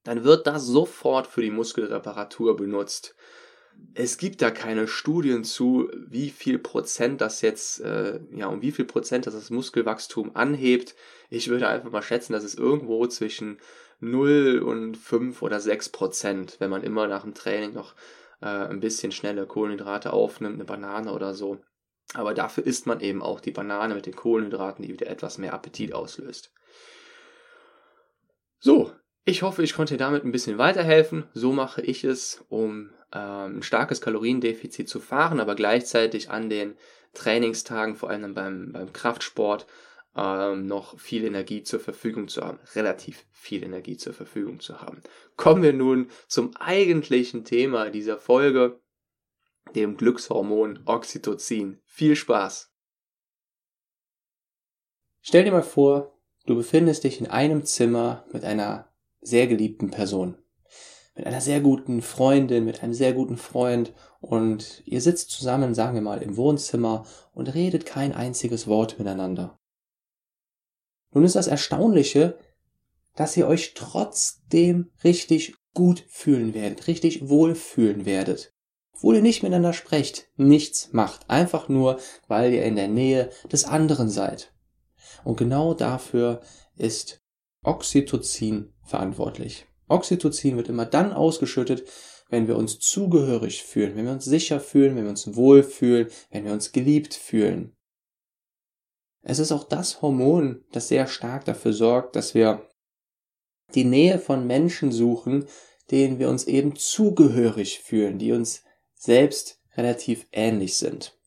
dann 0.06 0.24
wird 0.24 0.48
das 0.48 0.66
sofort 0.66 1.28
für 1.28 1.42
die 1.42 1.52
Muskelreparatur 1.52 2.56
benutzt. 2.56 3.16
Es 3.94 4.18
gibt 4.18 4.42
da 4.42 4.52
keine 4.52 4.88
Studien 4.88 5.44
zu, 5.44 5.90
wie 6.08 6.30
viel 6.30 6.60
Prozent 6.60 7.20
das 7.20 7.42
jetzt, 7.42 7.82
äh, 7.82 8.22
ja, 8.32 8.48
um 8.48 8.62
wie 8.62 8.72
viel 8.72 8.86
Prozent 8.86 9.28
das 9.28 9.34
das 9.34 9.50
Muskelwachstum 9.50 10.34
anhebt. 10.36 10.96
Ich 11.30 11.50
würde 11.50 11.68
einfach 11.68 11.92
mal 11.92 12.02
schätzen, 12.02 12.32
dass 12.32 12.46
es 12.46 12.56
irgendwo 12.56 13.06
zwischen 13.08 13.58
0 14.00 14.62
und 14.66 14.96
5 14.96 15.42
oder 15.42 15.60
6 15.60 15.90
Prozent, 15.90 16.56
wenn 16.60 16.70
man 16.70 16.84
immer 16.84 17.08
nach 17.08 17.24
dem 17.24 17.34
Training 17.34 17.74
noch 17.74 17.96
äh, 18.42 18.46
ein 18.46 18.80
bisschen 18.80 19.12
schnelle 19.12 19.46
Kohlenhydrate 19.46 20.14
aufnimmt, 20.14 20.56
eine 20.56 20.66
Banane 20.66 21.12
oder 21.12 21.34
so. 21.34 21.60
Aber 22.14 22.34
dafür 22.34 22.66
isst 22.66 22.86
man 22.86 23.00
eben 23.00 23.22
auch 23.22 23.40
die 23.40 23.52
Banane 23.52 23.96
mit 23.96 24.06
den 24.06 24.16
Kohlenhydraten, 24.16 24.86
die 24.86 24.94
wieder 24.94 25.08
etwas 25.08 25.38
mehr 25.38 25.54
Appetit 25.54 25.94
auslöst. 25.94 26.54
So, 28.60 28.92
ich 29.26 29.42
hoffe, 29.42 29.64
ich 29.64 29.74
konnte 29.74 29.96
dir 29.96 29.98
damit 29.98 30.24
ein 30.24 30.32
bisschen 30.32 30.60
weiterhelfen. 30.60 31.28
So 31.34 31.52
mache 31.52 31.82
ich 31.82 32.04
es, 32.04 32.46
um 32.48 32.92
ähm, 33.12 33.58
ein 33.58 33.64
starkes 33.64 34.00
Kaloriendefizit 34.00 34.88
zu 34.88 35.00
fahren, 35.00 35.40
aber 35.40 35.56
gleichzeitig 35.56 36.30
an 36.30 36.50
den 36.50 36.78
Trainingstagen, 37.14 37.96
vor 37.96 38.10
allem 38.12 38.36
beim, 38.36 38.72
beim 38.72 38.94
Kraftsport, 38.94 39.66
ähm, 40.16 40.68
noch 40.68 41.00
viel 41.00 41.26
Energie 41.26 41.64
zur 41.64 41.80
Verfügung 41.80 42.28
zu 42.28 42.42
haben, 42.42 42.60
relativ 42.76 43.26
viel 43.32 43.64
Energie 43.64 43.98
zur 43.98 44.14
Verfügung 44.14 44.60
zu 44.60 44.80
haben. 44.82 45.02
Kommen 45.38 45.64
wir 45.64 45.74
nun 45.74 46.10
zum 46.28 46.56
eigentlichen 46.58 47.44
Thema 47.46 47.90
dieser 47.90 48.18
Folge, 48.18 48.80
dem 49.74 49.98
Glückshormon 49.98 50.84
Oxytocin. 50.86 51.82
Viel 51.86 52.16
Spaß! 52.16 52.72
Stell 55.22 55.44
dir 55.44 55.52
mal 55.52 55.64
vor, 55.64 56.16
du 56.46 56.56
befindest 56.56 57.04
dich 57.04 57.20
in 57.20 57.28
einem 57.28 57.66
Zimmer 57.66 58.26
mit 58.32 58.44
einer 58.44 58.95
sehr 59.26 59.48
geliebten 59.48 59.92
Person. 59.92 60.38
Mit 61.16 61.26
einer 61.26 61.42
sehr 61.42 61.62
guten 61.62 62.02
Freundin, 62.02 62.66
mit 62.66 62.84
einem 62.84 62.94
sehr 62.94 63.14
guten 63.14 63.38
Freund 63.38 63.94
und 64.20 64.84
ihr 64.86 65.02
sitzt 65.02 65.32
zusammen, 65.32 65.74
sagen 65.74 65.96
wir 65.96 66.02
mal, 66.02 66.22
im 66.22 66.38
Wohnzimmer 66.38 67.06
und 67.34 67.54
redet 67.54 67.86
kein 67.86 68.14
einziges 68.14 68.68
Wort 68.68 69.00
miteinander. 69.00 69.58
Nun 71.12 71.24
ist 71.24 71.36
das 71.36 71.48
Erstaunliche, 71.48 72.38
dass 73.16 73.38
ihr 73.38 73.48
euch 73.48 73.74
trotzdem 73.74 74.92
richtig 75.04 75.56
gut 75.74 76.06
fühlen 76.10 76.54
werdet, 76.54 76.88
richtig 76.88 77.30
wohl 77.30 77.56
fühlen 77.56 78.06
werdet. 78.06 78.54
Obwohl 78.94 79.16
ihr 79.16 79.22
nicht 79.22 79.42
miteinander 79.42 79.74
sprecht, 79.74 80.30
nichts 80.36 80.92
macht, 80.92 81.30
einfach 81.30 81.70
nur, 81.70 82.00
weil 82.28 82.54
ihr 82.54 82.64
in 82.64 82.76
der 82.76 82.88
Nähe 82.88 83.30
des 83.52 83.66
anderen 83.66 84.10
seid. 84.10 84.54
Und 85.24 85.38
genau 85.38 85.74
dafür 85.74 86.42
ist 86.76 87.22
Oxytocin 87.64 88.75
verantwortlich. 88.86 89.66
Oxytocin 89.88 90.58
wird 90.58 90.70
immer 90.70 90.86
dann 90.86 91.14
ausgeschüttet, 91.14 91.88
wenn 92.30 92.48
wir 92.48 92.58
uns 92.58 92.80
zugehörig 92.80 93.64
fühlen, 93.64 93.96
wenn 93.96 94.06
wir 94.06 94.12
uns 94.12 94.26
sicher 94.26 94.60
fühlen, 94.60 94.96
wenn 94.96 95.04
wir 95.04 95.12
uns 95.12 95.36
wohl 95.36 95.64
fühlen, 95.64 96.10
wenn 96.32 96.46
wir 96.46 96.54
uns 96.54 96.72
geliebt 96.72 97.14
fühlen. 97.14 97.76
Es 99.22 99.40
ist 99.40 99.52
auch 99.52 99.64
das 99.64 100.02
Hormon, 100.02 100.64
das 100.72 100.88
sehr 100.88 101.08
stark 101.08 101.46
dafür 101.46 101.74
sorgt, 101.74 102.16
dass 102.16 102.34
wir 102.34 102.68
die 103.74 103.84
Nähe 103.84 104.20
von 104.20 104.46
Menschen 104.46 104.92
suchen, 104.92 105.46
denen 105.92 106.20
wir 106.20 106.30
uns 106.30 106.46
eben 106.46 106.76
zugehörig 106.76 107.80
fühlen, 107.80 108.18
die 108.18 108.32
uns 108.32 108.64
selbst 108.96 109.60
relativ 109.76 110.28
ähnlich 110.32 110.78
sind. 110.78 111.18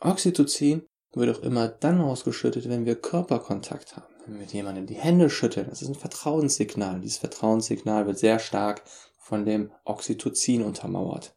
Oxytocin 0.00 0.86
wird 1.12 1.36
auch 1.36 1.42
immer 1.42 1.68
dann 1.68 2.00
ausgeschüttet, 2.00 2.68
wenn 2.68 2.86
wir 2.86 2.94
Körperkontakt 2.94 3.96
haben 3.96 4.10
mit 4.38 4.52
jemandem 4.52 4.86
die 4.86 4.94
Hände 4.94 5.30
schütteln. 5.30 5.66
Das 5.68 5.82
ist 5.82 5.88
ein 5.88 5.94
Vertrauenssignal. 5.94 7.00
Dieses 7.00 7.18
Vertrauenssignal 7.18 8.06
wird 8.06 8.18
sehr 8.18 8.38
stark 8.38 8.82
von 9.18 9.44
dem 9.44 9.70
Oxytocin 9.84 10.62
untermauert. 10.62 11.34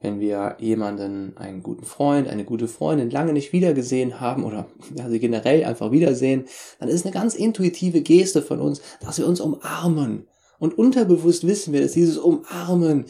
Wenn 0.00 0.20
wir 0.20 0.56
jemanden, 0.60 1.36
einen 1.36 1.62
guten 1.62 1.84
Freund, 1.84 2.28
eine 2.28 2.44
gute 2.44 2.68
Freundin 2.68 3.10
lange 3.10 3.32
nicht 3.32 3.52
wiedergesehen 3.52 4.20
haben 4.20 4.44
oder 4.44 4.68
ja, 4.94 5.08
sie 5.08 5.18
generell 5.18 5.64
einfach 5.64 5.90
wiedersehen, 5.90 6.44
dann 6.78 6.88
ist 6.88 7.04
eine 7.04 7.12
ganz 7.12 7.34
intuitive 7.34 8.00
Geste 8.00 8.40
von 8.40 8.60
uns, 8.60 8.80
dass 9.00 9.18
wir 9.18 9.26
uns 9.26 9.40
umarmen. 9.40 10.28
Und 10.60 10.78
unterbewusst 10.78 11.46
wissen 11.46 11.72
wir, 11.72 11.80
dass 11.80 11.92
dieses 11.92 12.16
Umarmen 12.16 13.06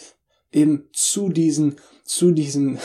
eben 0.50 0.88
zu 0.92 1.28
diesem, 1.28 1.76
zu 2.04 2.30
diesem 2.30 2.78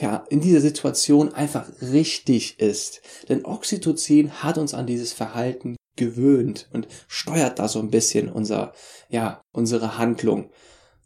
ja, 0.00 0.24
in 0.28 0.40
dieser 0.40 0.60
Situation 0.60 1.32
einfach 1.34 1.68
richtig 1.80 2.60
ist. 2.60 3.00
Denn 3.28 3.44
Oxytocin 3.44 4.42
hat 4.42 4.58
uns 4.58 4.74
an 4.74 4.86
dieses 4.86 5.12
Verhalten 5.12 5.76
gewöhnt 5.96 6.68
und 6.72 6.86
steuert 7.08 7.58
da 7.58 7.68
so 7.68 7.80
ein 7.80 7.90
bisschen 7.90 8.28
unser, 8.28 8.72
ja, 9.08 9.42
unsere 9.52 9.98
Handlung. 9.98 10.50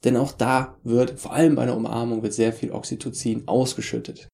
Denn 0.04 0.16
auch 0.16 0.32
da 0.32 0.76
wird, 0.82 1.18
vor 1.18 1.32
allem 1.32 1.54
bei 1.54 1.62
einer 1.62 1.76
Umarmung, 1.76 2.22
wird 2.22 2.34
sehr 2.34 2.52
viel 2.52 2.72
Oxytocin 2.72 3.48
ausgeschüttet. 3.48 4.28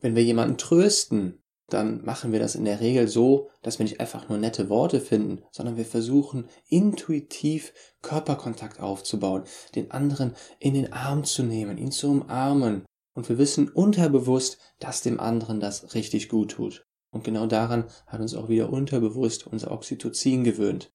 Wenn 0.00 0.14
wir 0.14 0.22
jemanden 0.22 0.58
trösten, 0.58 1.40
dann 1.68 2.04
machen 2.04 2.32
wir 2.32 2.38
das 2.38 2.54
in 2.54 2.64
der 2.64 2.80
Regel 2.80 3.08
so, 3.08 3.48
dass 3.62 3.78
wir 3.78 3.84
nicht 3.84 3.98
einfach 3.98 4.28
nur 4.28 4.36
nette 4.36 4.68
Worte 4.68 5.00
finden, 5.00 5.42
sondern 5.50 5.76
wir 5.76 5.86
versuchen 5.86 6.48
intuitiv 6.68 7.72
Körperkontakt 8.02 8.78
aufzubauen, 8.80 9.44
den 9.74 9.90
anderen 9.90 10.34
in 10.58 10.74
den 10.74 10.92
Arm 10.92 11.24
zu 11.24 11.42
nehmen, 11.42 11.78
ihn 11.78 11.90
zu 11.90 12.10
umarmen 12.10 12.84
und 13.14 13.28
wir 13.28 13.38
wissen 13.38 13.68
unterbewusst, 13.68 14.58
dass 14.78 15.02
dem 15.02 15.20
anderen 15.20 15.60
das 15.60 15.94
richtig 15.94 16.28
gut 16.28 16.52
tut. 16.52 16.86
Und 17.10 17.24
genau 17.24 17.46
daran 17.46 17.84
hat 18.06 18.20
uns 18.20 18.34
auch 18.34 18.48
wieder 18.48 18.72
unterbewusst 18.72 19.46
unser 19.46 19.70
Oxytocin 19.70 20.44
gewöhnt. 20.44 20.92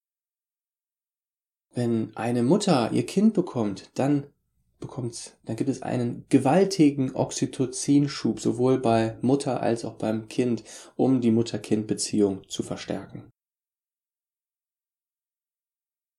Wenn 1.73 2.15
eine 2.15 2.41
Mutter 2.41 2.91
ihr 2.91 3.05
Kind 3.05 3.35
bekommt, 3.35 3.91
dann 3.93 4.25
bekommt, 4.79 5.37
dann 5.45 5.55
gibt 5.55 5.69
es 5.69 5.83
einen 5.83 6.25
gewaltigen 6.29 7.15
Oxytocinschub, 7.15 8.39
sowohl 8.39 8.79
bei 8.79 9.17
Mutter 9.21 9.61
als 9.61 9.85
auch 9.85 9.95
beim 9.95 10.27
Kind, 10.27 10.63
um 10.95 11.21
die 11.21 11.31
Mutter-Kind-Beziehung 11.31 12.47
zu 12.49 12.63
verstärken. 12.63 13.29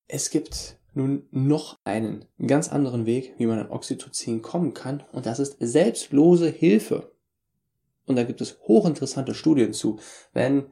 Es 0.07 0.29
gibt 0.29 0.78
nun 0.93 1.27
noch 1.31 1.77
einen 1.83 2.25
ganz 2.45 2.69
anderen 2.69 3.05
Weg, 3.05 3.35
wie 3.37 3.45
man 3.45 3.59
an 3.59 3.71
Oxytocin 3.71 4.41
kommen 4.41 4.73
kann, 4.73 5.03
und 5.11 5.25
das 5.25 5.39
ist 5.39 5.57
selbstlose 5.59 6.49
Hilfe. 6.49 7.11
Und 8.05 8.15
da 8.15 8.23
gibt 8.23 8.41
es 8.41 8.59
hochinteressante 8.67 9.35
Studien 9.35 9.73
zu. 9.73 9.99
Wenn 10.33 10.71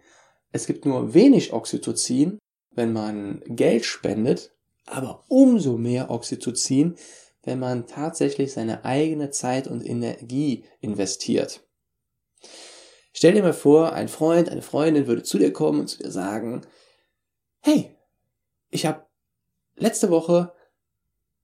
es 0.51 0.65
gibt 0.65 0.85
nur 0.85 1.13
wenig 1.13 1.53
Oxytocin, 1.53 2.39
wenn 2.71 2.93
man 2.93 3.41
Geld 3.45 3.85
spendet, 3.85 4.55
aber 4.85 5.23
umso 5.27 5.77
mehr 5.77 6.09
Oxytocin, 6.09 6.95
wenn 7.43 7.59
man 7.59 7.87
tatsächlich 7.87 8.53
seine 8.53 8.85
eigene 8.85 9.29
Zeit 9.29 9.67
und 9.67 9.85
Energie 9.85 10.65
investiert. 10.79 11.65
Stell 13.13 13.33
dir 13.33 13.41
mal 13.41 13.53
vor, 13.53 13.93
ein 13.93 14.09
Freund, 14.09 14.49
eine 14.49 14.61
Freundin 14.61 15.07
würde 15.07 15.23
zu 15.23 15.37
dir 15.37 15.51
kommen 15.51 15.81
und 15.81 15.87
zu 15.87 15.97
dir 15.97 16.11
sagen, 16.11 16.61
hey, 17.61 17.95
ich 18.69 18.85
habe 18.85 19.06
letzte 19.77 20.09
Woche 20.09 20.53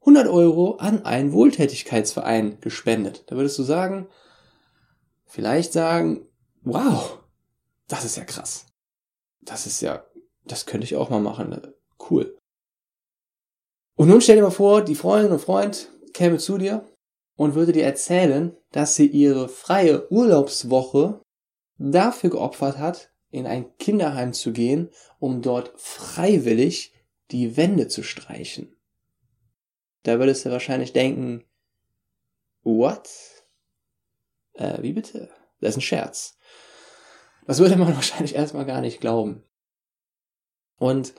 100 0.02 0.28
Euro 0.28 0.76
an 0.76 1.06
einen 1.06 1.32
Wohltätigkeitsverein 1.32 2.60
gespendet. 2.60 3.24
Da 3.28 3.38
würdest 3.38 3.58
du 3.58 3.64
sagen, 3.64 4.08
vielleicht 5.26 5.72
sagen, 5.72 6.28
wow, 6.62 7.20
das 7.88 8.04
ist 8.04 8.18
ja 8.18 8.26
krass. 8.26 8.66
Das 9.42 9.66
ist 9.66 9.82
ja, 9.82 10.06
das 10.46 10.66
könnte 10.66 10.86
ich 10.86 10.96
auch 10.96 11.10
mal 11.10 11.22
machen. 11.22 11.74
Cool. 12.10 12.38
Und 13.96 14.10
nun 14.10 14.22
stell 14.22 14.38
dir 14.38 14.42
mal 14.42 14.52
vor, 14.52 14.82
die 14.82 14.96
Freundin 14.96 15.32
und 15.32 15.40
Freund 15.40 15.90
käme 16.14 16.38
zu 16.38 16.58
dir 16.58 16.86
und 17.36 17.56
würde 17.56 17.72
dir 17.72 17.86
erzählen, 17.86 18.56
dass 18.72 18.96
sie 18.96 19.08
ihre 19.08 19.48
freie 19.48 20.12
Urlaubswoche 20.12 21.22
dafür 21.78 22.30
geopfert 22.32 22.78
hat, 22.78 23.12
in 23.30 23.48
ein 23.48 23.76
Kinderheim 23.78 24.34
zu 24.34 24.52
gehen, 24.52 24.90
um 25.20 25.42
dort 25.42 25.74
freiwillig 25.76 26.93
die 27.34 27.58
Wände 27.58 27.88
zu 27.88 28.04
streichen. 28.04 28.76
Da 30.04 30.20
würdest 30.20 30.46
du 30.46 30.52
wahrscheinlich 30.52 30.94
denken, 30.94 31.44
what? 32.62 33.10
Äh, 34.54 34.82
wie 34.82 34.94
bitte? 34.94 35.30
Das 35.60 35.72
ist 35.72 35.78
ein 35.78 35.82
Scherz. 35.82 36.38
Das 37.46 37.60
würde 37.60 37.76
man 37.76 37.96
wahrscheinlich 37.96 38.36
erstmal 38.36 38.66
gar 38.66 38.82
nicht 38.82 39.02
glauben. 39.02 39.44
Und 40.78 41.14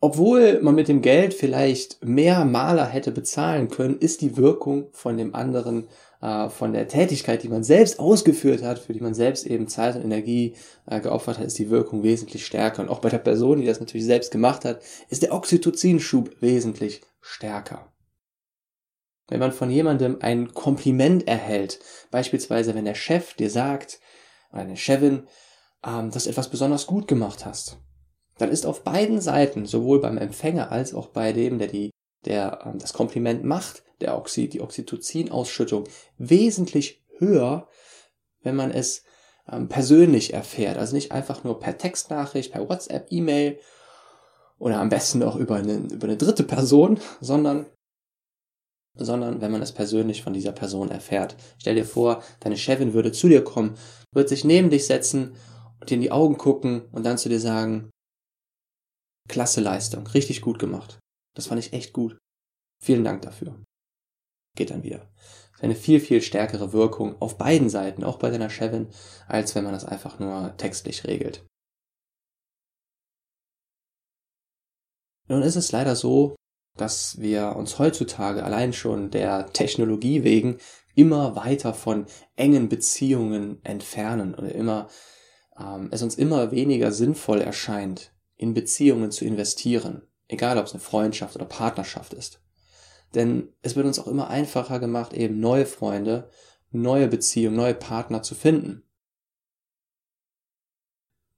obwohl 0.00 0.60
man 0.60 0.74
mit 0.74 0.88
dem 0.88 1.00
Geld 1.00 1.32
vielleicht 1.32 2.04
mehr 2.04 2.44
Maler 2.44 2.86
hätte 2.86 3.10
bezahlen 3.10 3.68
können, 3.68 3.98
ist 3.98 4.20
die 4.20 4.36
Wirkung 4.36 4.92
von 4.92 5.16
dem 5.16 5.34
anderen, 5.34 5.88
äh, 6.24 6.48
von 6.48 6.72
der 6.72 6.88
Tätigkeit, 6.88 7.42
die 7.42 7.50
man 7.50 7.62
selbst 7.62 7.98
ausgeführt 8.00 8.62
hat, 8.62 8.78
für 8.78 8.94
die 8.94 9.00
man 9.00 9.12
selbst 9.12 9.46
eben 9.46 9.68
Zeit 9.68 9.94
und 9.94 10.04
Energie 10.04 10.56
äh, 10.86 11.00
geopfert 11.00 11.38
hat, 11.38 11.44
ist 11.44 11.58
die 11.58 11.68
Wirkung 11.68 12.02
wesentlich 12.02 12.46
stärker. 12.46 12.80
Und 12.80 12.88
auch 12.88 13.00
bei 13.00 13.10
der 13.10 13.18
Person, 13.18 13.60
die 13.60 13.66
das 13.66 13.78
natürlich 13.78 14.06
selbst 14.06 14.30
gemacht 14.30 14.64
hat, 14.64 14.80
ist 15.10 15.22
der 15.22 15.34
Oxytocinschub 15.34 16.40
wesentlich 16.40 17.02
stärker. 17.20 17.92
Wenn 19.28 19.40
man 19.40 19.52
von 19.52 19.70
jemandem 19.70 20.16
ein 20.20 20.54
Kompliment 20.54 21.28
erhält, 21.28 21.80
beispielsweise 22.10 22.74
wenn 22.74 22.86
der 22.86 22.94
Chef 22.94 23.34
dir 23.34 23.50
sagt, 23.50 24.00
oder 24.50 24.62
eine 24.62 24.78
Chefin, 24.78 25.26
ähm, 25.84 26.10
dass 26.10 26.24
du 26.24 26.30
etwas 26.30 26.48
besonders 26.48 26.86
gut 26.86 27.06
gemacht 27.06 27.44
hast, 27.44 27.76
dann 28.38 28.50
ist 28.50 28.64
auf 28.64 28.82
beiden 28.82 29.20
Seiten, 29.20 29.66
sowohl 29.66 30.00
beim 30.00 30.16
Empfänger 30.16 30.72
als 30.72 30.94
auch 30.94 31.08
bei 31.08 31.34
dem, 31.34 31.58
der 31.58 31.68
die, 31.68 31.90
der 32.24 32.60
ähm, 32.64 32.78
das 32.78 32.92
Kompliment 32.92 33.44
macht, 33.44 33.82
der 34.00 34.16
Oxy, 34.16 34.48
die 34.48 34.60
Oxytocin-Ausschüttung 34.60 35.84
wesentlich 36.18 37.04
höher, 37.18 37.68
wenn 38.42 38.56
man 38.56 38.70
es 38.70 39.04
ähm, 39.50 39.68
persönlich 39.68 40.34
erfährt. 40.34 40.78
Also 40.78 40.94
nicht 40.94 41.12
einfach 41.12 41.44
nur 41.44 41.60
per 41.60 41.78
Textnachricht, 41.78 42.52
per 42.52 42.68
WhatsApp, 42.68 43.06
E-Mail 43.10 43.58
oder 44.58 44.78
am 44.78 44.88
besten 44.88 45.22
auch 45.22 45.36
über 45.36 45.56
eine, 45.56 45.76
über 45.76 46.06
eine 46.06 46.16
dritte 46.16 46.44
Person, 46.44 47.00
sondern 47.20 47.66
sondern 48.96 49.40
wenn 49.40 49.50
man 49.50 49.60
es 49.60 49.72
persönlich 49.72 50.22
von 50.22 50.34
dieser 50.34 50.52
Person 50.52 50.88
erfährt. 50.90 51.34
Stell 51.58 51.74
dir 51.74 51.84
vor, 51.84 52.22
deine 52.38 52.56
Chefin 52.56 52.94
würde 52.94 53.10
zu 53.10 53.28
dir 53.28 53.42
kommen, 53.42 53.76
wird 54.12 54.28
sich 54.28 54.44
neben 54.44 54.70
dich 54.70 54.86
setzen 54.86 55.34
und 55.80 55.90
dir 55.90 55.94
in 55.94 56.00
die 56.00 56.12
Augen 56.12 56.38
gucken 56.38 56.82
und 56.92 57.04
dann 57.04 57.18
zu 57.18 57.28
dir 57.28 57.40
sagen, 57.40 57.90
Klasse 59.28 59.60
Leistung, 59.60 60.06
richtig 60.08 60.42
gut 60.42 60.58
gemacht. 60.58 60.98
Das 61.34 61.46
fand 61.46 61.64
ich 61.64 61.72
echt 61.72 61.92
gut. 61.92 62.18
Vielen 62.80 63.04
Dank 63.04 63.22
dafür. 63.22 63.62
Geht 64.56 64.70
dann 64.70 64.82
wieder. 64.82 65.10
Eine 65.60 65.74
viel, 65.74 66.00
viel 66.00 66.20
stärkere 66.22 66.72
Wirkung 66.72 67.20
auf 67.20 67.38
beiden 67.38 67.68
Seiten, 67.68 68.04
auch 68.04 68.18
bei 68.18 68.30
deiner 68.30 68.50
Chefin, 68.50 68.88
als 69.26 69.54
wenn 69.54 69.64
man 69.64 69.72
das 69.72 69.84
einfach 69.84 70.18
nur 70.18 70.56
textlich 70.56 71.04
regelt. 71.06 71.44
Nun 75.26 75.42
ist 75.42 75.56
es 75.56 75.72
leider 75.72 75.96
so, 75.96 76.36
dass 76.76 77.18
wir 77.20 77.56
uns 77.56 77.78
heutzutage 77.78 78.44
allein 78.44 78.72
schon 78.72 79.10
der 79.10 79.46
Technologie 79.52 80.22
wegen 80.22 80.58
immer 80.94 81.34
weiter 81.36 81.72
von 81.72 82.06
engen 82.36 82.68
Beziehungen 82.68 83.64
entfernen 83.64 84.34
oder 84.34 84.52
immer 84.54 84.88
ähm, 85.58 85.88
es 85.92 86.02
uns 86.02 86.16
immer 86.16 86.50
weniger 86.50 86.92
sinnvoll 86.92 87.40
erscheint, 87.40 88.12
in 88.36 88.54
Beziehungen 88.54 89.10
zu 89.10 89.24
investieren, 89.24 90.06
egal 90.28 90.58
ob 90.58 90.66
es 90.66 90.72
eine 90.72 90.80
Freundschaft 90.80 91.36
oder 91.36 91.44
Partnerschaft 91.44 92.12
ist. 92.14 92.40
Denn 93.14 93.52
es 93.62 93.76
wird 93.76 93.86
uns 93.86 93.98
auch 93.98 94.06
immer 94.06 94.28
einfacher 94.28 94.80
gemacht, 94.80 95.12
eben 95.12 95.40
neue 95.40 95.66
Freunde, 95.66 96.28
neue 96.70 97.08
Beziehungen, 97.08 97.56
neue 97.56 97.74
Partner 97.74 98.22
zu 98.22 98.34
finden. 98.34 98.82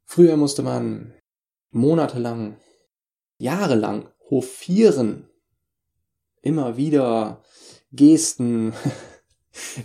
Früher 0.04 0.36
musste 0.36 0.62
man 0.62 1.14
monatelang, 1.70 2.56
jahrelang 3.38 4.08
hofieren, 4.30 5.28
immer 6.40 6.76
wieder 6.76 7.42
Gesten, 7.92 8.72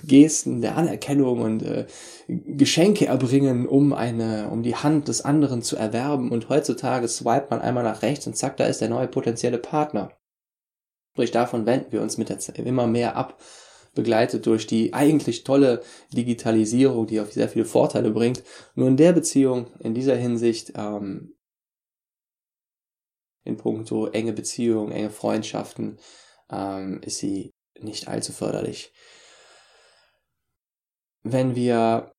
Gesten 0.03 0.61
der 0.61 0.77
Anerkennung 0.77 1.41
und 1.41 1.63
äh, 1.63 1.85
Geschenke 2.27 3.07
erbringen, 3.07 3.67
um 3.67 3.93
eine, 3.93 4.49
um 4.49 4.63
die 4.63 4.75
Hand 4.75 5.07
des 5.07 5.23
anderen 5.23 5.61
zu 5.61 5.75
erwerben. 5.75 6.31
Und 6.31 6.49
heutzutage 6.49 7.07
swipet 7.07 7.49
man 7.49 7.61
einmal 7.61 7.83
nach 7.83 8.01
rechts 8.01 8.27
und 8.27 8.35
zack, 8.35 8.57
da 8.57 8.65
ist 8.65 8.81
der 8.81 8.89
neue 8.89 9.07
potenzielle 9.07 9.57
Partner. 9.57 10.11
Sprich, 11.13 11.31
davon 11.31 11.65
wenden 11.65 11.91
wir 11.91 12.01
uns 12.01 12.17
mit 12.17 12.29
der 12.29 12.39
Zeit 12.39 12.57
immer 12.59 12.87
mehr 12.87 13.15
ab, 13.15 13.41
begleitet 13.93 14.45
durch 14.45 14.65
die 14.65 14.93
eigentlich 14.93 15.43
tolle 15.43 15.81
Digitalisierung, 16.13 17.07
die 17.07 17.19
auch 17.19 17.27
sehr 17.27 17.49
viele 17.49 17.65
Vorteile 17.65 18.11
bringt. 18.11 18.43
Nur 18.75 18.87
in 18.87 18.97
der 18.97 19.11
Beziehung, 19.11 19.67
in 19.79 19.93
dieser 19.93 20.15
Hinsicht, 20.15 20.73
ähm, 20.75 21.35
in 23.43 23.57
puncto 23.57 24.07
enge 24.07 24.33
Beziehungen, 24.33 24.93
enge 24.93 25.09
Freundschaften, 25.09 25.99
ähm, 26.49 27.01
ist 27.03 27.17
sie 27.17 27.51
nicht 27.79 28.07
allzu 28.07 28.31
förderlich 28.31 28.93
wenn 31.23 31.55
wir, 31.55 32.11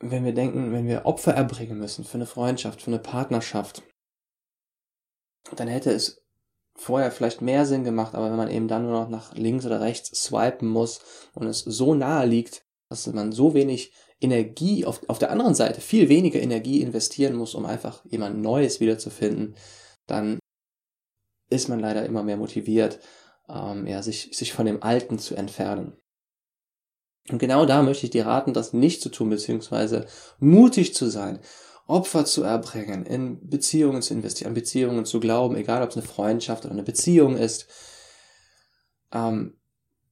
wenn 0.00 0.24
wir 0.24 0.34
denken, 0.34 0.72
wenn 0.72 0.86
wir 0.86 1.06
Opfer 1.06 1.34
erbringen 1.34 1.78
müssen 1.78 2.04
für 2.04 2.14
eine 2.14 2.26
Freundschaft, 2.26 2.82
für 2.82 2.90
eine 2.90 2.98
Partnerschaft, 2.98 3.82
dann 5.56 5.68
hätte 5.68 5.90
es 5.90 6.22
vorher 6.76 7.10
vielleicht 7.10 7.40
mehr 7.40 7.66
Sinn 7.66 7.84
gemacht, 7.84 8.14
aber 8.14 8.30
wenn 8.30 8.36
man 8.36 8.50
eben 8.50 8.68
dann 8.68 8.82
nur 8.82 8.92
noch 8.92 9.08
nach 9.08 9.34
links 9.34 9.64
oder 9.64 9.80
rechts 9.80 10.10
swipen 10.22 10.68
muss 10.68 11.00
und 11.34 11.46
es 11.46 11.60
so 11.60 11.94
nahe 11.94 12.26
liegt, 12.26 12.64
dass 12.88 13.06
man 13.06 13.32
so 13.32 13.54
wenig 13.54 13.92
Energie 14.20 14.84
auf, 14.84 15.08
auf 15.08 15.18
der 15.18 15.30
anderen 15.30 15.54
Seite 15.54 15.80
viel 15.80 16.08
weniger 16.08 16.40
Energie 16.40 16.80
investieren 16.80 17.34
muss, 17.34 17.54
um 17.54 17.66
einfach 17.66 18.04
jemand 18.06 18.40
Neues 18.40 18.80
wiederzufinden, 18.80 19.56
dann 20.06 20.38
ist 21.50 21.68
man 21.68 21.80
leider 21.80 22.04
immer 22.04 22.22
mehr 22.22 22.36
motiviert, 22.36 23.00
ähm, 23.48 23.86
ja, 23.86 24.02
sich, 24.02 24.30
sich 24.36 24.52
von 24.52 24.66
dem 24.66 24.82
Alten 24.82 25.18
zu 25.18 25.34
entfernen. 25.34 25.96
Und 27.30 27.38
genau 27.38 27.64
da 27.64 27.82
möchte 27.82 28.04
ich 28.04 28.10
dir 28.10 28.26
raten, 28.26 28.52
das 28.52 28.72
nicht 28.72 29.00
zu 29.00 29.08
tun, 29.08 29.30
beziehungsweise 29.30 30.06
mutig 30.38 30.94
zu 30.94 31.08
sein, 31.08 31.40
Opfer 31.86 32.24
zu 32.24 32.42
erbringen, 32.42 33.04
in 33.04 33.48
Beziehungen 33.48 34.02
zu 34.02 34.14
investieren, 34.14 34.48
an 34.48 34.54
Beziehungen 34.54 35.04
zu 35.04 35.20
glauben, 35.20 35.56
egal 35.56 35.82
ob 35.82 35.90
es 35.90 35.96
eine 35.96 36.06
Freundschaft 36.06 36.64
oder 36.64 36.72
eine 36.72 36.82
Beziehung 36.82 37.36
ist. 37.36 37.66
Ähm, 39.12 39.56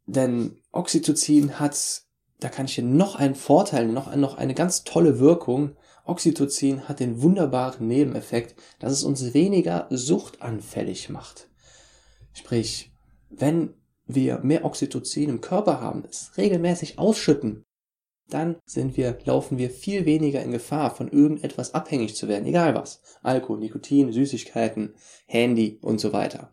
denn 0.07 0.59
Oxytocin 0.70 1.59
hat, 1.59 2.03
da 2.40 2.48
kann 2.48 2.66
ich 2.66 2.75
dir 2.75 2.85
noch 2.85 3.16
einen 3.16 3.35
Vorteil, 3.35 3.87
noch, 3.87 4.14
noch 4.16 4.37
eine 4.37 4.55
ganz 4.55 4.85
tolle 4.85 5.18
Wirkung. 5.18 5.77
Oxytocin 6.05 6.88
hat 6.88 7.01
den 7.01 7.22
wunderbaren 7.22 7.87
Nebeneffekt, 7.87 8.55
dass 8.79 8.92
es 8.92 9.05
uns 9.05 9.33
weniger 9.33 9.87
suchtanfällig 9.90 11.09
macht. 11.09 11.48
Sprich, 12.35 12.92
wenn 13.31 13.75
wir 14.07 14.38
mehr 14.38 14.65
Oxytocin 14.65 15.29
im 15.29 15.41
Körper 15.41 15.81
haben, 15.81 16.05
es 16.09 16.37
regelmäßig 16.37 16.99
ausschütten, 16.99 17.65
dann 18.29 18.57
sind 18.65 18.97
wir, 18.97 19.19
laufen 19.25 19.59
wir 19.59 19.71
viel 19.71 20.07
weniger 20.07 20.43
in 20.43 20.53
Gefahr, 20.53 20.95
von 20.95 21.09
irgendetwas 21.09 21.75
abhängig 21.75 22.17
zu 22.17 22.29
werden, 22.29 22.47
egal 22.47 22.75
was. 22.75 23.03
Alkohol, 23.23 23.59
Nikotin, 23.59 24.12
Süßigkeiten, 24.12 24.95
Handy 25.27 25.79
und 25.83 26.01
so 26.01 26.12
weiter. 26.12 26.51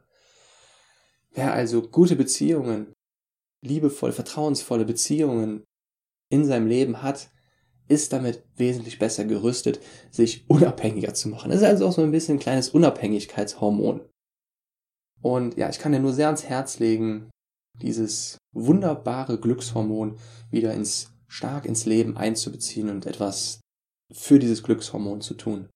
Wer 1.31 1.53
also 1.53 1.81
gute 1.81 2.15
Beziehungen, 2.15 2.93
liebevoll, 3.61 4.11
vertrauensvolle 4.11 4.85
Beziehungen 4.85 5.63
in 6.29 6.45
seinem 6.45 6.67
Leben 6.67 7.01
hat, 7.01 7.29
ist 7.87 8.13
damit 8.13 8.43
wesentlich 8.55 8.99
besser 8.99 9.25
gerüstet, 9.25 9.79
sich 10.11 10.49
unabhängiger 10.49 11.13
zu 11.13 11.29
machen. 11.29 11.49
Das 11.49 11.61
ist 11.61 11.67
also 11.67 11.87
auch 11.87 11.93
so 11.93 12.03
ein 12.03 12.11
bisschen 12.11 12.37
ein 12.37 12.41
kleines 12.41 12.69
Unabhängigkeitshormon. 12.69 14.01
Und 15.21 15.57
ja, 15.57 15.69
ich 15.69 15.79
kann 15.79 15.91
dir 15.91 15.99
nur 15.99 16.13
sehr 16.13 16.27
ans 16.27 16.43
Herz 16.43 16.79
legen, 16.79 17.29
dieses 17.81 18.37
wunderbare 18.53 19.39
Glückshormon 19.39 20.17
wieder 20.51 20.73
ins 20.73 21.11
stark 21.27 21.65
ins 21.65 21.85
Leben 21.85 22.17
einzubeziehen 22.17 22.89
und 22.89 23.05
etwas 23.05 23.61
für 24.11 24.39
dieses 24.39 24.63
Glückshormon 24.63 25.21
zu 25.21 25.35
tun. 25.35 25.69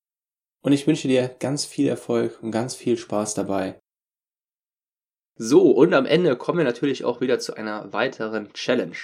Und 0.63 0.71
ich 0.73 0.87
wünsche 0.87 1.07
dir 1.07 1.27
ganz 1.27 1.65
viel 1.65 1.87
Erfolg 1.87 2.41
und 2.41 2.51
ganz 2.51 2.73
viel 2.75 2.97
Spaß 2.97 3.33
dabei. 3.35 3.79
So, 5.35 5.71
und 5.71 5.95
am 5.95 6.05
Ende 6.05 6.35
kommen 6.35 6.59
wir 6.59 6.65
natürlich 6.65 7.05
auch 7.05 7.19
wieder 7.19 7.39
zu 7.39 7.55
einer 7.55 7.91
weiteren 7.91 8.53
Challenge. 8.53 8.95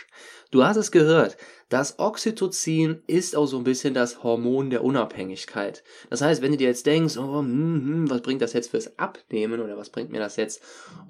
Du 0.52 0.64
hast 0.64 0.78
es 0.78 0.92
gehört, 0.92 1.38
das 1.70 1.98
Oxytocin 1.98 3.02
ist 3.08 3.36
auch 3.36 3.48
so 3.48 3.58
ein 3.58 3.64
bisschen 3.64 3.96
das 3.96 4.22
Hormon 4.22 4.70
der 4.70 4.84
Unabhängigkeit. 4.84 5.84
Das 6.12 6.22
heißt, 6.22 6.44
wenn 6.44 6.52
du 6.52 6.58
dir 6.58 6.68
jetzt 6.68 6.86
denkst, 6.86 7.18
oh, 7.18 7.40
hm, 7.40 7.48
hm, 7.48 8.10
was 8.12 8.22
bringt 8.22 8.44
das 8.44 8.54
jetzt 8.54 8.70
fürs 8.70 8.98
Abnehmen 9.00 9.60
oder 9.60 9.76
was 9.76 9.90
bringt 9.90 10.12
mir 10.12 10.20
das 10.20 10.36
jetzt 10.36 10.62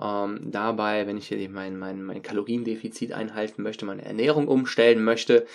ähm, 0.01 0.39
dabei, 0.51 1.05
wenn 1.05 1.17
ich 1.17 1.27
hier 1.27 1.49
mein, 1.49 1.77
mein, 1.77 2.01
mein 2.01 2.21
Kaloriendefizit 2.21 3.11
einhalten 3.11 3.61
möchte, 3.61 3.85
meine 3.85 4.05
Ernährung 4.05 4.47
umstellen 4.47 5.03
möchte, 5.03 5.45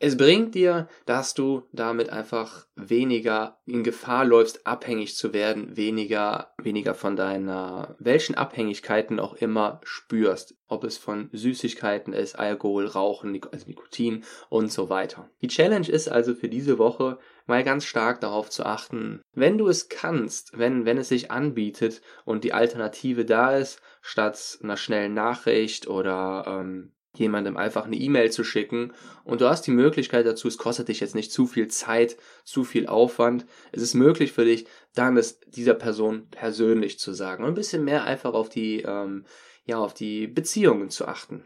es 0.00 0.16
bringt 0.16 0.54
dir, 0.54 0.88
dass 1.06 1.34
du 1.34 1.62
damit 1.72 2.10
einfach 2.10 2.66
weniger 2.74 3.60
in 3.64 3.84
Gefahr 3.84 4.24
läufst, 4.24 4.66
abhängig 4.66 5.16
zu 5.16 5.32
werden, 5.32 5.76
weniger, 5.76 6.52
weniger 6.60 6.94
von 6.94 7.16
deiner, 7.16 7.96
welchen 7.98 8.34
Abhängigkeiten 8.34 9.20
auch 9.20 9.34
immer 9.34 9.80
spürst. 9.84 10.56
Ob 10.66 10.82
es 10.84 10.98
von 10.98 11.30
Süßigkeiten 11.32 12.12
ist, 12.12 12.38
Alkohol, 12.38 12.86
Rauchen, 12.86 13.40
also 13.52 13.66
Nikotin 13.66 14.24
und 14.48 14.72
so 14.72 14.88
weiter. 14.88 15.30
Die 15.42 15.48
Challenge 15.48 15.88
ist 15.88 16.08
also 16.08 16.34
für 16.34 16.48
diese 16.48 16.78
Woche 16.78 17.18
mal 17.46 17.62
ganz 17.62 17.84
stark 17.84 18.20
darauf 18.20 18.50
zu 18.50 18.66
achten, 18.66 19.22
wenn 19.32 19.58
du 19.58 19.68
es 19.68 19.88
kannst, 19.88 20.58
wenn, 20.58 20.84
wenn 20.84 20.98
es 20.98 21.08
sich 21.08 21.30
anbietet 21.30 22.02
und 22.24 22.42
die 22.44 22.52
Alternative 22.52 23.24
da 23.24 23.56
ist, 23.56 23.80
statt 24.00 24.58
einer 24.62 24.76
schnellen 24.76 25.14
Nachricht 25.14 25.86
oder 25.86 26.44
ähm, 26.46 26.92
jemandem 27.18 27.56
einfach 27.56 27.84
eine 27.84 27.96
E-Mail 27.96 28.30
zu 28.30 28.44
schicken 28.44 28.92
und 29.24 29.40
du 29.40 29.48
hast 29.48 29.62
die 29.62 29.70
Möglichkeit 29.70 30.26
dazu, 30.26 30.48
es 30.48 30.58
kostet 30.58 30.88
dich 30.88 31.00
jetzt 31.00 31.14
nicht 31.14 31.32
zu 31.32 31.46
viel 31.46 31.68
Zeit, 31.68 32.16
zu 32.44 32.64
viel 32.64 32.86
Aufwand. 32.86 33.46
Es 33.72 33.82
ist 33.82 33.94
möglich 33.94 34.32
für 34.32 34.44
dich, 34.44 34.66
dann 34.94 35.16
es 35.16 35.40
dieser 35.40 35.74
Person 35.74 36.28
persönlich 36.30 36.98
zu 36.98 37.12
sagen 37.12 37.44
und 37.44 37.50
ein 37.50 37.54
bisschen 37.54 37.84
mehr 37.84 38.04
einfach 38.04 38.34
auf 38.34 38.48
die, 38.48 38.82
ähm, 38.82 39.24
ja, 39.64 39.78
auf 39.78 39.94
die 39.94 40.26
Beziehungen 40.26 40.90
zu 40.90 41.06
achten. 41.06 41.42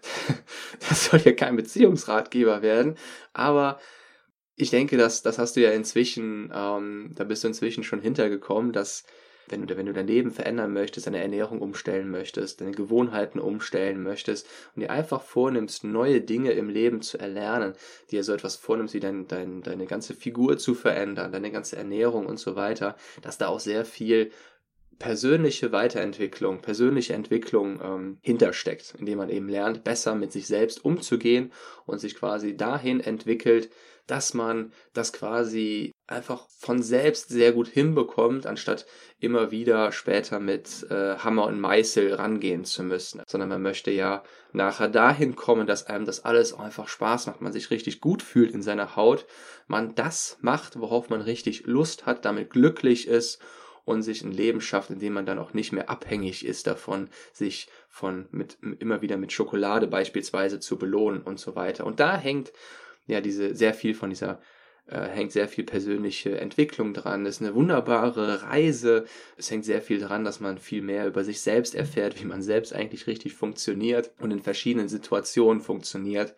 das 0.88 1.06
soll 1.06 1.20
ja 1.20 1.32
kein 1.32 1.56
Beziehungsratgeber 1.56 2.62
werden, 2.62 2.96
aber 3.32 3.78
ich 4.56 4.70
denke, 4.70 4.96
dass 4.96 5.22
das 5.22 5.38
hast 5.38 5.56
du 5.56 5.60
ja 5.60 5.70
inzwischen, 5.70 6.52
ähm, 6.54 7.10
da 7.14 7.24
bist 7.24 7.44
du 7.44 7.48
inzwischen 7.48 7.84
schon 7.84 8.00
hintergekommen, 8.00 8.72
dass 8.72 9.04
wenn 9.48 9.66
du, 9.66 9.76
wenn 9.76 9.86
du 9.86 9.92
dein 9.92 10.06
Leben 10.06 10.30
verändern 10.30 10.72
möchtest, 10.72 11.06
deine 11.06 11.20
Ernährung 11.20 11.60
umstellen 11.60 12.10
möchtest, 12.10 12.60
deine 12.60 12.72
Gewohnheiten 12.72 13.38
umstellen 13.38 14.02
möchtest 14.02 14.46
und 14.74 14.82
dir 14.82 14.90
einfach 14.90 15.22
vornimmst, 15.22 15.84
neue 15.84 16.20
Dinge 16.20 16.52
im 16.52 16.68
Leben 16.68 17.02
zu 17.02 17.18
erlernen, 17.18 17.74
dir 18.10 18.24
so 18.24 18.32
etwas 18.32 18.56
vornimmst, 18.56 18.94
wie 18.94 19.00
dein, 19.00 19.28
dein, 19.28 19.62
deine 19.62 19.86
ganze 19.86 20.14
Figur 20.14 20.58
zu 20.58 20.74
verändern, 20.74 21.32
deine 21.32 21.50
ganze 21.50 21.76
Ernährung 21.76 22.26
und 22.26 22.38
so 22.38 22.56
weiter, 22.56 22.96
dass 23.22 23.38
da 23.38 23.48
auch 23.48 23.60
sehr 23.60 23.84
viel 23.84 24.30
persönliche 24.98 25.72
Weiterentwicklung, 25.72 26.60
persönliche 26.60 27.14
Entwicklung 27.14 27.80
ähm, 27.82 28.18
hintersteckt, 28.20 28.94
indem 28.98 29.18
man 29.18 29.30
eben 29.30 29.48
lernt, 29.48 29.82
besser 29.82 30.14
mit 30.14 30.30
sich 30.30 30.46
selbst 30.46 30.84
umzugehen 30.84 31.52
und 31.86 31.98
sich 31.98 32.14
quasi 32.14 32.56
dahin 32.56 33.00
entwickelt, 33.00 33.68
dass 34.06 34.34
man 34.34 34.72
das 34.92 35.12
quasi 35.12 35.92
einfach 36.06 36.46
von 36.58 36.82
selbst 36.82 37.28
sehr 37.28 37.52
gut 37.52 37.68
hinbekommt, 37.68 38.46
anstatt 38.46 38.86
immer 39.20 39.50
wieder 39.50 39.92
später 39.92 40.40
mit 40.40 40.86
äh, 40.90 41.16
Hammer 41.16 41.46
und 41.46 41.60
Meißel 41.60 42.14
rangehen 42.14 42.64
zu 42.64 42.82
müssen. 42.82 43.22
Sondern 43.26 43.48
man 43.48 43.62
möchte 43.62 43.90
ja 43.90 44.22
nachher 44.52 44.88
dahin 44.88 45.36
kommen, 45.36 45.66
dass 45.66 45.86
einem 45.86 46.04
das 46.04 46.24
alles 46.24 46.52
einfach 46.52 46.88
Spaß 46.88 47.26
macht, 47.26 47.40
man 47.40 47.52
sich 47.52 47.70
richtig 47.70 48.00
gut 48.00 48.22
fühlt 48.22 48.52
in 48.52 48.62
seiner 48.62 48.96
Haut, 48.96 49.26
man 49.66 49.94
das 49.94 50.38
macht, 50.40 50.78
worauf 50.78 51.08
man 51.08 51.20
richtig 51.20 51.66
Lust 51.66 52.04
hat, 52.04 52.24
damit 52.24 52.50
glücklich 52.50 53.08
ist 53.08 53.40
und 53.84 54.02
sich 54.02 54.22
ein 54.22 54.32
Leben 54.32 54.60
schafft, 54.60 54.90
in 54.90 54.98
dem 54.98 55.12
man 55.14 55.26
dann 55.26 55.38
auch 55.38 55.54
nicht 55.54 55.72
mehr 55.72 55.90
abhängig 55.90 56.44
ist 56.44 56.66
davon, 56.66 57.08
sich 57.32 57.68
von 57.88 58.28
mit 58.30 58.58
immer 58.78 59.02
wieder 59.02 59.16
mit 59.16 59.32
Schokolade 59.32 59.86
beispielsweise 59.86 60.60
zu 60.60 60.78
belohnen 60.78 61.22
und 61.22 61.40
so 61.40 61.56
weiter. 61.56 61.84
Und 61.86 62.00
da 62.00 62.16
hängt 62.16 62.52
ja 63.06 63.20
diese 63.20 63.54
sehr 63.54 63.74
viel 63.74 63.94
von 63.94 64.10
dieser 64.10 64.40
äh, 64.86 65.08
hängt 65.08 65.32
sehr 65.32 65.48
viel 65.48 65.64
persönliche 65.64 66.38
Entwicklung 66.38 66.92
dran. 66.92 67.24
Es 67.24 67.36
ist 67.36 67.42
eine 67.42 67.54
wunderbare 67.54 68.42
Reise. 68.42 69.04
Es 69.36 69.50
hängt 69.50 69.64
sehr 69.64 69.80
viel 69.80 70.00
dran, 70.00 70.24
dass 70.24 70.40
man 70.40 70.58
viel 70.58 70.82
mehr 70.82 71.06
über 71.06 71.24
sich 71.24 71.40
selbst 71.40 71.74
erfährt, 71.74 72.20
wie 72.20 72.26
man 72.26 72.42
selbst 72.42 72.72
eigentlich 72.72 73.06
richtig 73.06 73.34
funktioniert 73.34 74.12
und 74.18 74.30
in 74.30 74.42
verschiedenen 74.42 74.88
Situationen 74.88 75.60
funktioniert. 75.60 76.34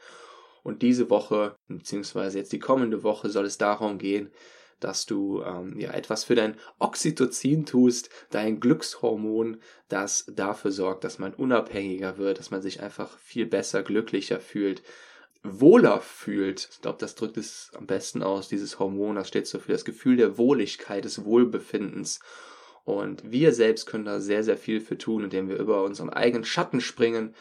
Und 0.62 0.83
diese 0.83 1.11
Woche, 1.11 1.57
beziehungsweise 1.68 2.38
jetzt 2.38 2.53
die 2.53 2.59
kommende 2.59 3.03
Woche, 3.03 3.29
soll 3.29 3.44
es 3.44 3.59
darum 3.59 3.98
gehen, 3.98 4.31
dass 4.81 5.07
du 5.07 5.42
ähm, 5.42 5.79
ja 5.79 5.92
etwas 5.92 6.24
für 6.24 6.35
dein 6.35 6.57
Oxytocin 6.79 7.64
tust, 7.64 8.11
dein 8.31 8.61
Glückshormon, 8.61 9.59
das 9.88 10.27
dafür 10.35 10.70
sorgt, 10.70 11.05
dass 11.05 11.18
man 11.18 11.33
unabhängiger 11.33 12.18
wird, 12.18 12.38
dass 12.38 12.50
man 12.50 12.61
sich 12.61 12.83
einfach 12.83 13.18
viel 13.18 13.46
besser, 13.46 13.83
glücklicher 13.83 14.40
fühlt, 14.40 14.83
wohler 15.44 16.00
fühlt. 16.00 16.68
Ich 16.72 16.80
glaube, 16.80 16.98
das 16.98 17.14
drückt 17.14 17.37
es 17.37 17.70
am 17.76 17.87
besten 17.87 18.22
aus, 18.22 18.48
dieses 18.48 18.78
Hormon, 18.78 19.16
das 19.16 19.28
steht 19.28 19.46
so 19.46 19.59
für 19.59 19.72
das 19.72 19.85
Gefühl 19.85 20.16
der 20.16 20.38
Wohligkeit, 20.38 21.04
des 21.04 21.24
Wohlbefindens. 21.24 22.20
Und 22.85 23.30
wir 23.30 23.52
selbst 23.52 23.87
können 23.87 24.04
da 24.04 24.20
sehr, 24.20 24.42
sehr 24.42 24.57
viel 24.57 24.80
für 24.80 24.98
tun, 24.98 25.24
indem 25.24 25.48
wir 25.48 25.59
über 25.59 25.85
unseren 25.85 26.11
eigenen 26.11 26.44
Schatten 26.44 26.80
springen, 26.80 27.35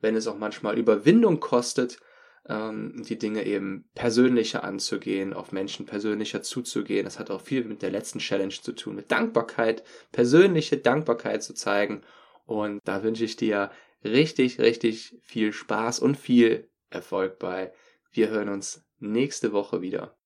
wenn 0.00 0.16
es 0.16 0.26
auch 0.26 0.38
manchmal 0.38 0.78
Überwindung 0.78 1.40
kostet, 1.40 1.98
ähm, 2.48 3.02
die 3.06 3.18
Dinge 3.18 3.44
eben 3.44 3.84
persönlicher 3.94 4.64
anzugehen, 4.64 5.34
auf 5.34 5.52
Menschen 5.52 5.84
persönlicher 5.84 6.42
zuzugehen. 6.42 7.04
Das 7.04 7.18
hat 7.18 7.30
auch 7.30 7.42
viel 7.42 7.64
mit 7.64 7.82
der 7.82 7.90
letzten 7.90 8.18
Challenge 8.18 8.54
zu 8.54 8.72
tun, 8.72 8.96
mit 8.96 9.10
Dankbarkeit, 9.10 9.84
persönliche 10.12 10.78
Dankbarkeit 10.78 11.42
zu 11.42 11.54
zeigen. 11.54 12.02
Und 12.46 12.80
da 12.84 13.02
wünsche 13.02 13.24
ich 13.24 13.36
dir 13.36 13.70
richtig, 14.02 14.58
richtig 14.58 15.18
viel 15.22 15.52
Spaß 15.52 16.00
und 16.00 16.16
viel 16.16 16.69
Erfolg 16.90 17.38
bei. 17.38 17.72
Wir 18.10 18.28
hören 18.28 18.48
uns 18.48 18.84
nächste 18.98 19.52
Woche 19.52 19.80
wieder. 19.80 20.19